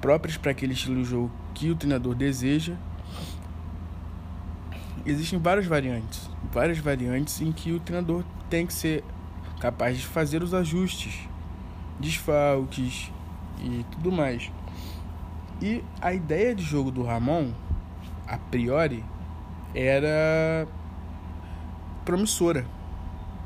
próprias 0.00 0.36
para 0.36 0.52
aquele 0.52 0.72
estilo 0.72 1.02
de 1.02 1.08
jogo 1.08 1.30
que 1.54 1.70
o 1.70 1.74
treinador 1.74 2.14
deseja. 2.14 2.76
Existem 5.04 5.38
várias 5.38 5.66
variantes, 5.66 6.28
várias 6.52 6.78
variantes 6.78 7.40
em 7.40 7.52
que 7.52 7.72
o 7.72 7.80
treinador 7.80 8.24
tem 8.50 8.66
que 8.66 8.72
ser 8.72 9.04
capaz 9.60 9.96
de 9.98 10.06
fazer 10.06 10.42
os 10.42 10.52
ajustes, 10.52 11.28
desfalques 11.98 13.10
e 13.60 13.84
tudo 13.92 14.12
mais. 14.12 14.50
E 15.60 15.82
a 16.00 16.12
ideia 16.12 16.54
de 16.54 16.62
jogo 16.62 16.90
do 16.90 17.02
Ramon, 17.02 17.52
a 18.26 18.36
priori, 18.36 19.02
era 19.74 20.68
promissora. 22.04 22.66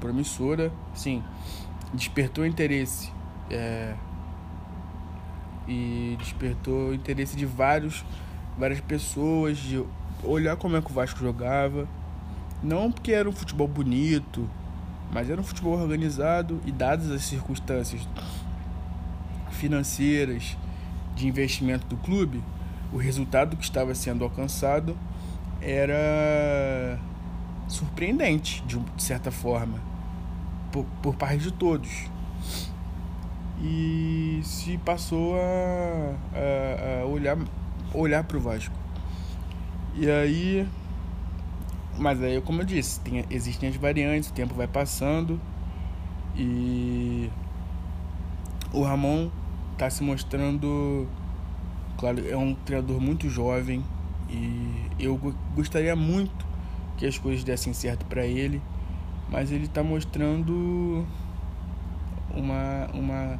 Promissora, 0.01 0.73
sim. 0.95 1.23
Despertou 1.93 2.47
interesse. 2.47 3.13
É, 3.51 3.95
e 5.69 6.17
despertou 6.19 6.93
interesse 6.93 7.37
de 7.37 7.47
vários, 7.47 8.05
várias 8.59 8.81
pessoas, 8.81 9.59
de 9.59 9.85
olhar 10.25 10.57
como 10.57 10.77
é 10.77 10.83
que 10.83 10.91
o 10.91 10.95
Vasco 10.95 11.21
jogava. 11.21 11.87
Não 12.63 12.91
porque 12.91 13.13
era 13.13 13.29
um 13.29 13.33
futebol 13.33 13.69
bonito, 13.69 14.49
mas 15.13 15.31
era 15.31 15.41
um 15.41 15.45
futebol 15.45 15.79
organizado 15.79 16.61
e 16.67 16.73
dadas 16.73 17.11
as 17.11 17.23
circunstâncias 17.23 18.07
financeiras, 19.51 20.57
de 21.15 21.29
investimento 21.29 21.87
do 21.87 21.97
clube, 21.97 22.43
o 22.93 22.97
resultado 22.97 23.57
que 23.57 23.65
estava 23.65 23.95
sendo 23.95 24.25
alcançado 24.25 24.97
era 25.61 26.99
surpreendente, 27.69 28.63
de, 28.67 28.81
certa 28.97 29.31
forma, 29.31 29.79
por, 30.73 30.85
por 31.03 31.15
parte 31.17 31.45
de 31.45 31.53
todos. 31.53 32.11
E 33.63 34.41
se 34.43 34.79
passou 34.79 35.37
a, 35.37 36.15
a, 36.35 37.03
a 37.03 37.07
olhar, 37.07 37.37
olhar 37.93 38.25
para 38.25 38.37
o 38.37 38.41
Vasco. 38.41 38.75
E 39.95 40.11
aí. 40.11 40.67
Mas 41.99 42.23
aí, 42.23 42.41
como 42.41 42.63
eu 42.63 42.65
disse, 42.65 42.99
tem, 43.01 43.25
existem 43.31 43.69
as 43.69 43.77
variantes, 43.77 44.31
o 44.31 44.33
tempo 44.33 44.55
vai 44.55 44.67
passando 44.67 45.39
e 46.35 47.31
o 48.73 48.83
Ramon 48.83 49.31
está 49.73 49.91
se 49.91 50.03
mostrando, 50.03 51.07
claro, 51.99 52.27
é 52.27 52.37
um 52.37 52.55
treinador 52.55 53.01
muito 53.01 53.29
jovem 53.29 53.85
e 54.31 54.87
eu 54.99 55.19
gostaria 55.55 55.95
muito 55.97 56.47
que 56.97 57.07
as 57.07 57.19
coisas 57.19 57.43
dessem 57.43 57.73
certo 57.73 58.05
para 58.07 58.25
ele, 58.25 58.63
mas 59.31 59.53
ele 59.53 59.67
está 59.67 59.83
mostrando 59.83 61.07
uma, 62.35 62.89
uma 62.93 63.39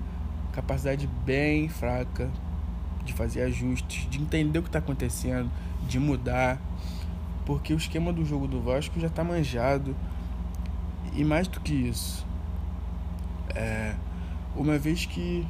capacidade 0.53 1.09
bem 1.25 1.69
fraca 1.69 2.31
de 3.05 3.13
fazer 3.13 3.43
ajustes, 3.43 4.09
de 4.09 4.21
entender 4.21 4.59
o 4.59 4.63
que 4.63 4.69
está 4.69 4.79
acontecendo, 4.79 5.51
de 5.89 5.99
mudar, 5.99 6.61
porque 7.45 7.73
o 7.75 7.77
esquema 7.77 8.13
do 8.13 8.25
jogo 8.25 8.47
do 8.47 8.61
Vasco 8.61 9.01
já 9.01 9.09
está 9.09 9.25
manjado. 9.25 9.97
E 11.13 11.25
mais 11.25 11.49
do 11.49 11.59
que 11.61 11.73
isso, 11.73 12.25
é, 13.55 13.97
uma 14.55 14.79
vez 14.79 15.07
que 15.07 15.45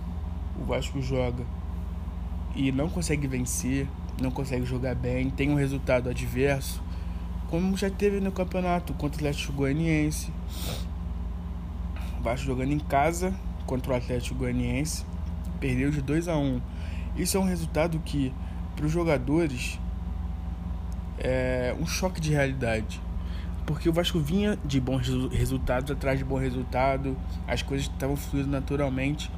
o 0.58 0.64
Vasco 0.64 1.02
joga 1.02 1.44
e 2.54 2.72
não 2.72 2.88
consegue 2.88 3.26
vencer, 3.26 3.86
não 4.20 4.30
consegue 4.30 4.64
jogar 4.64 4.94
bem, 4.94 5.28
tem 5.28 5.50
um 5.50 5.54
resultado 5.54 6.08
adverso, 6.08 6.82
como 7.50 7.76
já 7.76 7.90
teve 7.90 8.20
no 8.20 8.30
campeonato 8.30 8.94
contra 8.94 9.16
o 9.16 9.28
Atlético 9.28 9.52
Goianiense. 9.52 10.32
O 12.18 12.22
Vasco 12.22 12.46
jogando 12.46 12.72
em 12.72 12.78
casa 12.78 13.34
contra 13.66 13.92
o 13.92 13.96
Atlético 13.96 14.36
Goianiense, 14.36 15.04
perdeu 15.58 15.90
de 15.90 16.00
2 16.00 16.28
a 16.28 16.36
1 16.36 16.40
um. 16.40 16.60
Isso 17.16 17.36
é 17.36 17.40
um 17.40 17.44
resultado 17.44 17.98
que, 18.04 18.32
para 18.76 18.86
os 18.86 18.92
jogadores, 18.92 19.80
é 21.18 21.74
um 21.80 21.86
choque 21.86 22.20
de 22.20 22.30
realidade. 22.30 23.00
Porque 23.66 23.88
o 23.88 23.92
Vasco 23.92 24.20
vinha 24.20 24.56
de 24.64 24.80
bons 24.80 25.08
resultados 25.32 25.90
atrás 25.90 26.18
de 26.18 26.24
bom 26.24 26.38
resultado, 26.38 27.16
as 27.48 27.62
coisas 27.62 27.88
estavam 27.88 28.16
fluindo 28.16 28.48
naturalmente. 28.48 29.30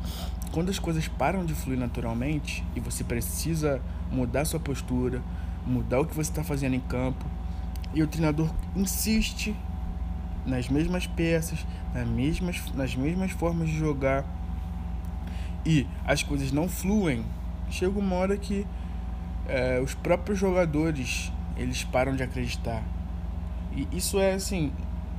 Quando 0.52 0.68
as 0.68 0.78
coisas 0.78 1.08
param 1.08 1.46
de 1.46 1.54
fluir 1.54 1.78
naturalmente 1.78 2.62
e 2.76 2.80
você 2.80 3.02
precisa 3.02 3.80
mudar 4.10 4.44
sua 4.44 4.60
postura, 4.60 5.22
mudar 5.66 6.00
o 6.00 6.04
que 6.04 6.14
você 6.14 6.30
está 6.30 6.44
fazendo 6.44 6.74
em 6.74 6.80
campo, 6.80 7.24
e 7.94 8.02
o 8.02 8.06
treinador 8.06 8.50
insiste 8.74 9.54
nas 10.44 10.68
mesmas 10.68 11.06
peças, 11.06 11.64
nas 11.94 12.08
mesmas, 12.08 12.72
nas 12.74 12.94
mesmas 12.94 13.30
formas 13.32 13.68
de 13.68 13.76
jogar, 13.76 14.24
e 15.64 15.86
as 16.04 16.22
coisas 16.22 16.50
não 16.50 16.68
fluem, 16.68 17.24
chega 17.70 17.98
uma 17.98 18.16
hora 18.16 18.36
que 18.36 18.66
é, 19.48 19.80
os 19.80 19.94
próprios 19.94 20.38
jogadores 20.38 21.32
eles 21.56 21.84
param 21.84 22.16
de 22.16 22.22
acreditar. 22.22 22.82
E 23.74 23.86
isso 23.92 24.18
é 24.18 24.34
assim, 24.34 24.72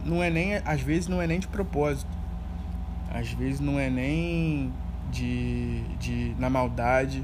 não 0.05 0.21
é 0.21 0.29
nem 0.29 0.55
às 0.65 0.81
vezes 0.81 1.07
não 1.07 1.21
é 1.21 1.27
nem 1.27 1.39
de 1.39 1.47
propósito. 1.47 2.11
Às 3.09 3.31
vezes 3.31 3.59
não 3.59 3.79
é 3.79 3.89
nem 3.89 4.73
de, 5.11 5.81
de 5.99 6.35
na 6.37 6.49
maldade. 6.49 7.23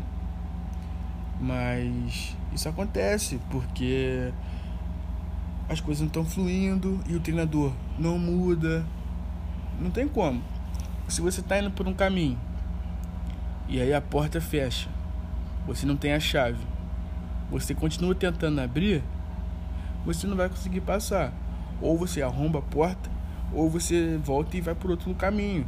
Mas 1.42 2.36
isso 2.54 2.68
acontece 2.68 3.40
porque 3.50 4.32
as 5.70 5.80
coisas 5.80 6.02
não 6.02 6.08
estão 6.08 6.26
fluindo 6.26 7.00
e 7.08 7.16
o 7.16 7.20
treinador 7.20 7.72
não 7.98 8.18
muda. 8.18 8.84
Não 9.80 9.92
tem 9.92 10.08
como. 10.08 10.42
Se 11.08 11.22
você 11.22 11.40
está 11.42 11.60
indo 11.60 11.72
por 11.72 11.88
um 11.88 11.94
caminho 11.94 12.38
e 13.68 13.80
aí 13.80 13.94
a 13.94 14.02
porta 14.02 14.42
fecha, 14.42 14.90
você 15.68 15.86
não 15.86 15.96
tem 15.96 16.14
a 16.14 16.20
chave, 16.20 16.58
você 17.52 17.76
continua 17.76 18.16
tentando 18.16 18.60
abrir, 18.60 19.04
você 20.04 20.26
não 20.26 20.36
vai 20.36 20.50
conseguir 20.50 20.82
passar. 20.82 21.32
Ou 21.82 21.98
você 21.98 22.22
arromba 22.22 22.60
a 22.60 22.62
porta, 22.62 23.10
ou 23.54 23.70
você 23.70 24.20
volta 24.24 24.58
e 24.58 24.62
vai 24.62 24.76
por 24.76 24.92
outro 24.92 25.14
caminho. 25.14 25.66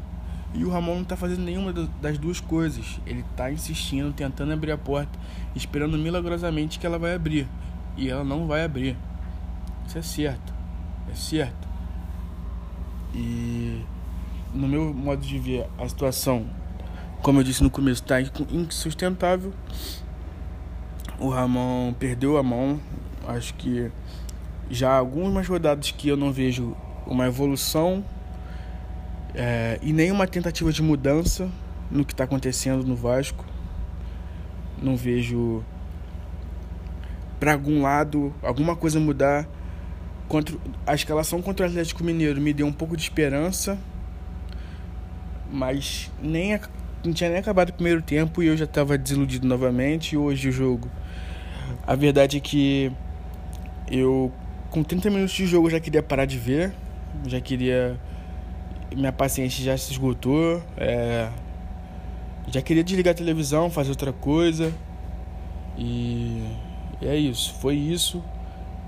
E 0.53 0.65
o 0.65 0.69
Ramon 0.69 0.95
não 0.95 1.01
está 1.03 1.15
fazendo 1.15 1.43
nenhuma 1.43 1.71
das 2.01 2.17
duas 2.17 2.41
coisas. 2.41 2.99
Ele 3.05 3.21
está 3.31 3.51
insistindo, 3.51 4.11
tentando 4.11 4.51
abrir 4.51 4.71
a 4.71 4.77
porta, 4.77 5.17
esperando 5.55 5.97
milagrosamente 5.97 6.77
que 6.77 6.85
ela 6.85 6.99
vai 6.99 7.15
abrir. 7.15 7.47
E 7.95 8.09
ela 8.09 8.23
não 8.23 8.47
vai 8.47 8.65
abrir. 8.65 8.97
Isso 9.91 9.97
é 9.97 10.01
certo. 10.01 10.53
É 11.11 11.15
certo. 11.15 11.67
E 13.13 13.83
no 14.53 14.65
meu 14.65 14.93
modo 14.93 15.21
de 15.21 15.37
ver 15.37 15.67
a 15.77 15.89
situação, 15.89 16.45
como 17.21 17.41
eu 17.41 17.43
disse 17.43 17.61
no 17.61 17.69
começo, 17.69 18.01
está 18.01 18.21
insustentável. 18.49 19.53
O 21.19 21.27
Ramon 21.27 21.91
perdeu 21.91 22.37
a 22.37 22.43
mão. 22.43 22.79
Acho 23.27 23.53
que 23.55 23.91
já 24.69 24.95
algumas 24.95 25.45
rodadas 25.45 25.91
que 25.91 26.07
eu 26.07 26.15
não 26.15 26.31
vejo 26.31 26.73
uma 27.05 27.27
evolução 27.27 28.01
é, 29.35 29.77
e 29.81 29.91
nenhuma 29.91 30.25
tentativa 30.25 30.71
de 30.71 30.81
mudança 30.81 31.49
no 31.91 32.05
que 32.05 32.13
está 32.13 32.23
acontecendo 32.23 32.85
no 32.85 32.95
Vasco. 32.95 33.43
Não 34.81 34.95
vejo 34.95 35.61
para 37.41 37.51
algum 37.51 37.81
lado 37.81 38.33
alguma 38.41 38.73
coisa 38.73 38.97
mudar. 38.97 39.45
Contra, 40.31 40.55
a 40.87 40.95
escalação 40.95 41.41
contra 41.41 41.65
o 41.65 41.69
Atlético 41.69 42.05
Mineiro 42.05 42.39
me 42.39 42.53
deu 42.53 42.65
um 42.65 42.71
pouco 42.71 42.95
de 42.95 43.03
esperança, 43.03 43.77
mas 45.51 46.09
nem 46.23 46.57
não 47.03 47.11
tinha 47.11 47.29
nem 47.29 47.39
acabado 47.39 47.71
o 47.71 47.73
primeiro 47.73 48.01
tempo 48.01 48.41
e 48.41 48.47
eu 48.47 48.55
já 48.55 48.63
estava 48.63 48.97
desiludido 48.97 49.45
novamente. 49.45 50.13
E 50.13 50.17
hoje 50.17 50.47
o 50.47 50.51
jogo, 50.53 50.89
a 51.85 51.95
verdade 51.95 52.37
é 52.37 52.39
que 52.39 52.89
eu 53.91 54.31
com 54.69 54.81
30 54.81 55.09
minutos 55.09 55.33
de 55.33 55.45
jogo 55.45 55.69
já 55.69 55.81
queria 55.81 56.01
parar 56.01 56.23
de 56.23 56.37
ver, 56.37 56.71
já 57.27 57.41
queria 57.41 57.99
minha 58.95 59.11
paciência 59.11 59.61
já 59.61 59.77
se 59.77 59.91
esgotou. 59.91 60.63
É, 60.77 61.29
já 62.47 62.61
queria 62.61 62.85
desligar 62.85 63.11
a 63.11 63.17
televisão, 63.17 63.69
fazer 63.69 63.89
outra 63.89 64.13
coisa. 64.13 64.71
E, 65.77 66.41
e 67.01 67.05
é 67.05 67.17
isso, 67.17 67.53
foi 67.55 67.75
isso. 67.75 68.23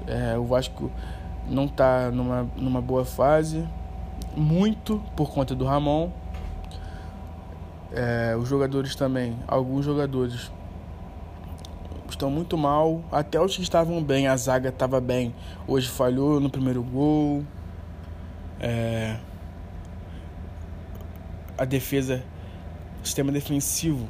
É, 0.08 0.38
o 0.38 0.46
Vasco 0.46 0.90
não 1.50 1.66
está 1.66 2.12
numa, 2.12 2.48
numa 2.56 2.82
boa 2.82 3.06
fase, 3.06 3.68
muito 4.36 5.02
por 5.16 5.32
conta 5.32 5.54
do 5.56 5.66
Ramon. 5.66 6.12
É, 7.92 8.36
os 8.36 8.48
jogadores 8.48 8.96
também, 8.96 9.38
alguns 9.48 9.86
jogadores 9.86 10.52
estão 12.10 12.30
muito 12.30 12.58
mal. 12.58 13.04
Até 13.12 13.40
os 13.40 13.56
que 13.56 13.62
estavam 13.62 14.04
bem, 14.04 14.28
a 14.28 14.36
zaga 14.38 14.70
estava 14.70 15.00
bem, 15.00 15.34
hoje 15.68 15.88
falhou 15.90 16.40
no 16.40 16.50
primeiro 16.50 16.82
gol. 16.82 17.44
É, 18.60 19.18
a 21.58 21.66
defesa, 21.66 22.24
o 23.02 23.06
sistema 23.06 23.32
defensivo, 23.32 24.08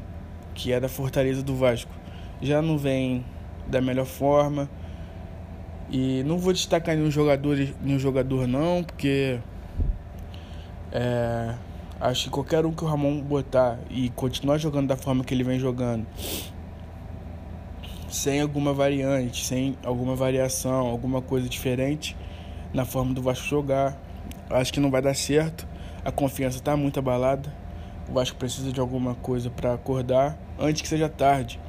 que 0.53 0.71
é 0.71 0.79
da 0.79 0.87
fortaleza 0.87 1.41
do 1.41 1.55
Vasco, 1.55 1.91
já 2.41 2.61
não 2.61 2.77
vem 2.77 3.25
da 3.67 3.81
melhor 3.81 4.05
forma. 4.05 4.69
E 5.93 6.23
não 6.23 6.39
vou 6.39 6.51
destacar 6.51 6.95
nenhum 6.95 7.11
jogador, 7.11 7.55
nenhum 7.81 7.99
jogador 7.99 8.47
não, 8.47 8.83
porque 8.83 9.39
é, 10.91 11.53
acho 12.01 12.25
que 12.25 12.29
qualquer 12.31 12.65
um 12.65 12.73
que 12.73 12.83
o 12.83 12.87
Ramon 12.87 13.21
botar 13.21 13.79
e 13.91 14.09
continuar 14.09 14.57
jogando 14.57 14.87
da 14.87 14.97
forma 14.97 15.23
que 15.23 15.33
ele 15.33 15.43
vem 15.43 15.59
jogando, 15.59 16.07
sem 18.09 18.41
alguma 18.41 18.73
variante, 18.73 19.45
sem 19.45 19.77
alguma 19.85 20.15
variação, 20.15 20.87
alguma 20.87 21.21
coisa 21.21 21.47
diferente 21.47 22.17
na 22.73 22.85
forma 22.85 23.13
do 23.13 23.21
Vasco 23.21 23.47
jogar, 23.47 23.95
acho 24.49 24.73
que 24.73 24.79
não 24.79 24.89
vai 24.89 25.01
dar 25.01 25.15
certo 25.15 25.71
a 26.05 26.11
confiança 26.11 26.57
está 26.57 26.75
muito 26.75 26.99
abalada. 26.99 27.53
O 28.09 28.13
Vasco 28.13 28.35
precisa 28.37 28.71
de 28.71 28.79
alguma 28.79 29.15
coisa 29.15 29.49
para 29.49 29.73
acordar 29.73 30.37
antes 30.59 30.81
que 30.81 30.87
seja 30.87 31.07
tarde. 31.07 31.59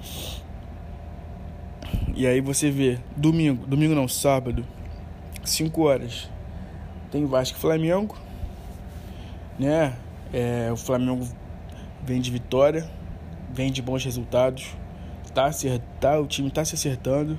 E 2.14 2.27
aí 2.27 2.40
você 2.40 2.70
vê, 2.70 2.98
domingo, 3.16 3.66
domingo 3.66 3.94
não, 3.94 4.07
sábado, 4.07 4.64
5 5.44 5.83
horas, 5.83 6.31
tem 7.11 7.27
Vasco 7.27 7.59
e 7.59 7.61
Flamengo, 7.61 8.16
né? 9.59 9.94
É, 10.33 10.70
o 10.72 10.77
Flamengo 10.77 11.27
vem 12.03 12.20
de 12.20 12.31
vitória, 12.31 12.88
vem 13.53 13.70
de 13.70 13.83
bons 13.83 14.05
resultados, 14.05 14.77
tá 15.35 15.46
acertar, 15.46 16.20
o 16.20 16.27
time 16.27 16.50
tá 16.50 16.64
se 16.64 16.74
acertando 16.74 17.38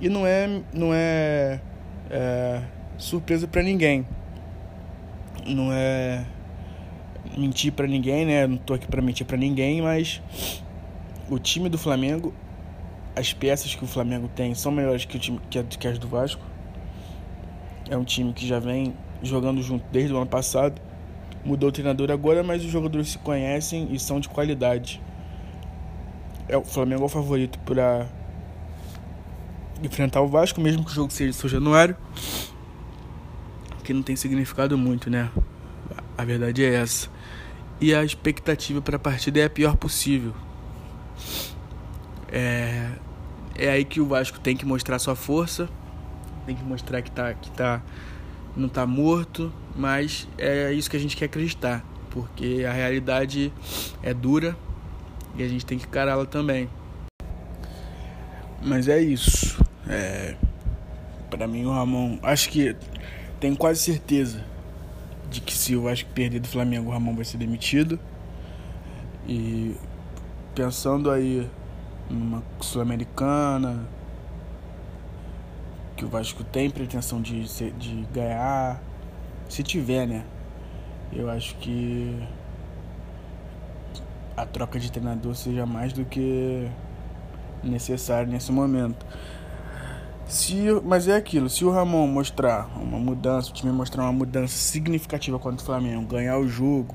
e 0.00 0.08
não 0.08 0.26
é, 0.26 0.62
não 0.72 0.92
é, 0.92 1.60
é 2.10 2.62
surpresa 2.98 3.46
para 3.46 3.62
ninguém 3.62 4.04
não 5.54 5.72
é 5.72 6.24
mentir 7.36 7.72
para 7.72 7.86
ninguém, 7.86 8.24
né? 8.24 8.46
Não 8.46 8.56
tô 8.56 8.74
aqui 8.74 8.86
para 8.86 9.02
mentir 9.02 9.26
para 9.26 9.36
ninguém, 9.36 9.82
mas 9.82 10.22
o 11.28 11.38
time 11.38 11.68
do 11.68 11.78
Flamengo, 11.78 12.32
as 13.16 13.32
peças 13.32 13.74
que 13.74 13.82
o 13.82 13.86
Flamengo 13.86 14.28
tem 14.28 14.54
são 14.54 14.70
melhores 14.70 15.04
que 15.04 15.16
o 15.16 15.20
time 15.20 15.40
que 15.48 15.88
as 15.88 15.98
do 15.98 16.06
Vasco. 16.06 16.42
É 17.88 17.96
um 17.96 18.04
time 18.04 18.32
que 18.32 18.46
já 18.46 18.58
vem 18.58 18.94
jogando 19.22 19.62
junto 19.62 19.84
desde 19.90 20.12
o 20.12 20.16
ano 20.16 20.26
passado. 20.26 20.80
Mudou 21.44 21.70
o 21.70 21.72
treinador 21.72 22.10
agora, 22.10 22.42
mas 22.42 22.64
os 22.64 22.70
jogadores 22.70 23.08
se 23.08 23.18
conhecem 23.18 23.88
e 23.90 23.98
são 23.98 24.20
de 24.20 24.28
qualidade. 24.28 25.00
É 26.48 26.56
o 26.56 26.64
Flamengo 26.64 27.02
é 27.02 27.06
o 27.06 27.08
favorito 27.08 27.58
para 27.60 28.06
enfrentar 29.82 30.20
o 30.20 30.28
Vasco, 30.28 30.60
mesmo 30.60 30.84
que 30.84 30.90
o 30.90 30.94
jogo 30.94 31.12
seja 31.12 31.30
em 31.30 31.32
São 31.32 31.48
Januário 31.48 31.96
que 33.86 33.94
não 33.94 34.02
tem 34.02 34.16
significado 34.16 34.76
muito, 34.76 35.08
né? 35.08 35.30
A 36.18 36.24
verdade 36.24 36.64
é 36.64 36.74
essa. 36.74 37.08
E 37.80 37.94
a 37.94 38.02
expectativa 38.02 38.82
para 38.82 38.96
a 38.96 38.98
partida 38.98 39.38
é 39.38 39.44
a 39.44 39.50
pior 39.50 39.76
possível. 39.76 40.34
É, 42.28 42.90
é 43.58 43.70
aí 43.70 43.84
que 43.84 44.00
o 44.00 44.06
Vasco 44.06 44.38
tem 44.40 44.56
que 44.56 44.64
mostrar 44.64 44.98
sua 44.98 45.14
força, 45.14 45.68
tem 46.44 46.54
que 46.54 46.64
mostrar 46.64 47.02
que, 47.02 47.10
tá, 47.10 47.34
que 47.34 47.50
tá, 47.50 47.82
não 48.56 48.68
tá 48.68 48.86
morto, 48.86 49.52
mas 49.74 50.28
é 50.38 50.72
isso 50.72 50.90
que 50.90 50.96
a 50.96 51.00
gente 51.00 51.16
quer 51.16 51.26
acreditar, 51.26 51.84
porque 52.10 52.64
a 52.68 52.72
realidade 52.72 53.52
é 54.02 54.14
dura 54.14 54.56
e 55.36 55.42
a 55.42 55.48
gente 55.48 55.64
tem 55.66 55.78
que 55.78 55.86
encará-la 55.86 56.26
também. 56.26 56.68
Mas 58.62 58.88
é 58.88 59.00
isso. 59.00 59.62
É, 59.88 60.34
para 61.30 61.46
mim 61.46 61.64
o 61.64 61.72
Ramon, 61.72 62.18
acho 62.22 62.48
que 62.48 62.74
tenho 63.38 63.56
quase 63.56 63.80
certeza 63.80 64.44
de 65.30 65.40
que 65.40 65.52
se 65.52 65.76
o 65.76 65.82
Vasco 65.82 66.08
perder 66.10 66.40
do 66.40 66.48
Flamengo, 66.48 66.88
o 66.88 66.92
Ramon 66.92 67.14
vai 67.14 67.24
ser 67.24 67.36
demitido. 67.36 67.98
E 69.28 69.74
pensando 70.54 71.10
aí 71.10 71.48
numa 72.10 72.42
Sul-Americana, 72.60 73.86
que 75.96 76.04
o 76.04 76.08
Vasco 76.08 76.44
tem 76.44 76.70
pretensão 76.70 77.20
de, 77.20 77.44
de 77.44 78.06
ganhar, 78.12 78.80
se 79.48 79.62
tiver, 79.62 80.06
né? 80.06 80.24
Eu 81.12 81.30
acho 81.30 81.56
que 81.56 82.22
a 84.36 84.44
troca 84.44 84.78
de 84.78 84.92
treinador 84.92 85.34
seja 85.34 85.64
mais 85.64 85.92
do 85.92 86.04
que 86.04 86.68
necessário 87.64 88.30
nesse 88.30 88.52
momento. 88.52 89.06
Se, 90.26 90.56
mas 90.84 91.06
é 91.06 91.14
aquilo, 91.14 91.48
se 91.48 91.64
o 91.64 91.70
Ramon 91.70 92.06
mostrar 92.08 92.68
uma 92.76 92.98
mudança, 92.98 93.50
o 93.50 93.52
time 93.52 93.72
mostrar 93.72 94.02
uma 94.02 94.12
mudança 94.12 94.54
significativa 94.54 95.38
contra 95.38 95.62
o 95.62 95.64
Flamengo, 95.64 96.04
ganhar 96.06 96.36
o 96.36 96.48
jogo, 96.48 96.94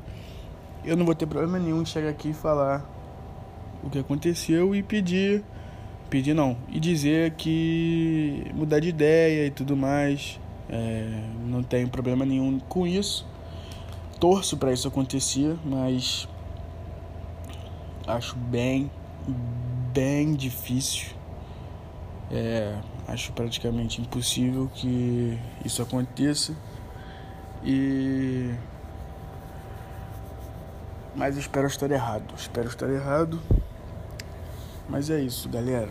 eu 0.83 0.97
não 0.97 1.05
vou 1.05 1.15
ter 1.15 1.25
problema 1.25 1.57
nenhum 1.57 1.81
em 1.81 1.85
chegar 1.85 2.09
aqui 2.09 2.29
e 2.31 2.33
falar 2.33 2.85
o 3.83 3.89
que 3.89 3.99
aconteceu 3.99 4.75
e 4.75 4.83
pedir, 4.83 5.43
pedir 6.09 6.33
não, 6.33 6.57
e 6.69 6.79
dizer 6.79 7.31
que 7.31 8.45
mudar 8.53 8.79
de 8.79 8.89
ideia 8.89 9.47
e 9.47 9.51
tudo 9.51 9.75
mais, 9.75 10.39
é, 10.69 11.23
não 11.45 11.63
tenho 11.63 11.89
problema 11.89 12.25
nenhum 12.25 12.59
com 12.59 12.85
isso. 12.85 13.27
Torço 14.19 14.55
para 14.57 14.71
isso 14.71 14.87
acontecer, 14.87 15.57
mas 15.65 16.27
acho 18.07 18.35
bem, 18.35 18.89
bem 19.93 20.33
difícil. 20.35 21.09
É, 22.31 22.77
acho 23.07 23.33
praticamente 23.33 23.99
impossível 23.99 24.69
que 24.73 25.37
isso 25.65 25.81
aconteça. 25.81 26.55
E 27.63 28.53
mas 31.15 31.35
espero 31.35 31.67
estar 31.67 31.91
errado. 31.91 32.33
Espero 32.37 32.67
estar 32.67 32.89
errado. 32.89 33.39
Mas 34.91 35.09
é 35.09 35.21
isso, 35.21 35.47
galera. 35.47 35.89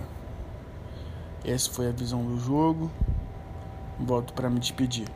Essa 1.42 1.70
foi 1.70 1.88
a 1.88 1.90
visão 1.90 2.22
do 2.22 2.38
jogo. 2.38 2.90
Volto 3.98 4.34
para 4.34 4.50
me 4.50 4.60
despedir. 4.60 5.08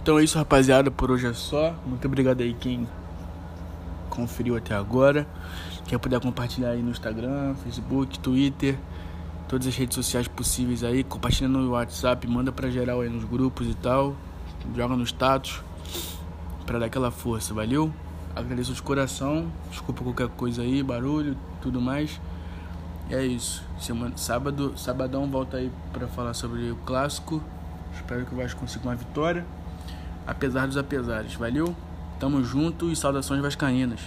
Então 0.00 0.20
é 0.20 0.22
isso, 0.22 0.38
rapaziada. 0.38 0.88
Por 0.88 1.10
hoje 1.10 1.26
é 1.26 1.32
só. 1.32 1.74
Muito 1.84 2.06
obrigado 2.06 2.42
aí 2.42 2.54
quem 2.54 2.88
conferiu 4.08 4.56
até 4.56 4.72
agora. 4.72 5.26
Quer 5.88 5.98
puder 5.98 6.20
compartilhar 6.20 6.70
aí 6.70 6.80
no 6.80 6.92
Instagram, 6.92 7.56
Facebook, 7.56 8.20
Twitter, 8.20 8.78
todas 9.48 9.66
as 9.66 9.74
redes 9.74 9.96
sociais 9.96 10.28
possíveis 10.28 10.84
aí. 10.84 11.02
Compartilha 11.02 11.48
no 11.48 11.72
WhatsApp, 11.72 12.24
manda 12.28 12.52
pra 12.52 12.70
geral 12.70 13.00
aí 13.00 13.08
nos 13.08 13.24
grupos 13.24 13.66
e 13.66 13.74
tal. 13.74 14.14
Joga 14.76 14.94
no 14.96 15.02
status 15.02 15.60
pra 16.64 16.78
dar 16.78 16.86
aquela 16.86 17.10
força, 17.10 17.52
valeu? 17.52 17.92
Agradeço 18.34 18.72
de 18.72 18.82
coração. 18.82 19.46
Desculpa 19.70 20.02
qualquer 20.02 20.28
coisa 20.28 20.62
aí, 20.62 20.82
barulho, 20.82 21.36
tudo 21.62 21.80
mais. 21.80 22.20
E 23.08 23.14
é 23.14 23.24
isso. 23.24 23.62
Semana, 23.78 24.16
sábado, 24.16 24.76
sabadão 24.76 25.30
volta 25.30 25.58
aí 25.58 25.70
para 25.92 26.08
falar 26.08 26.34
sobre 26.34 26.70
o 26.70 26.76
clássico. 26.84 27.42
Espero 27.94 28.26
que 28.26 28.34
o 28.34 28.36
Vasco 28.36 28.58
consiga 28.58 28.88
uma 28.88 28.96
vitória. 28.96 29.44
Apesar 30.26 30.66
dos 30.66 30.76
apesares. 30.76 31.34
Valeu? 31.34 31.76
Tamo 32.18 32.42
junto 32.42 32.90
e 32.90 32.96
saudações 32.96 33.40
vascaínas. 33.40 34.00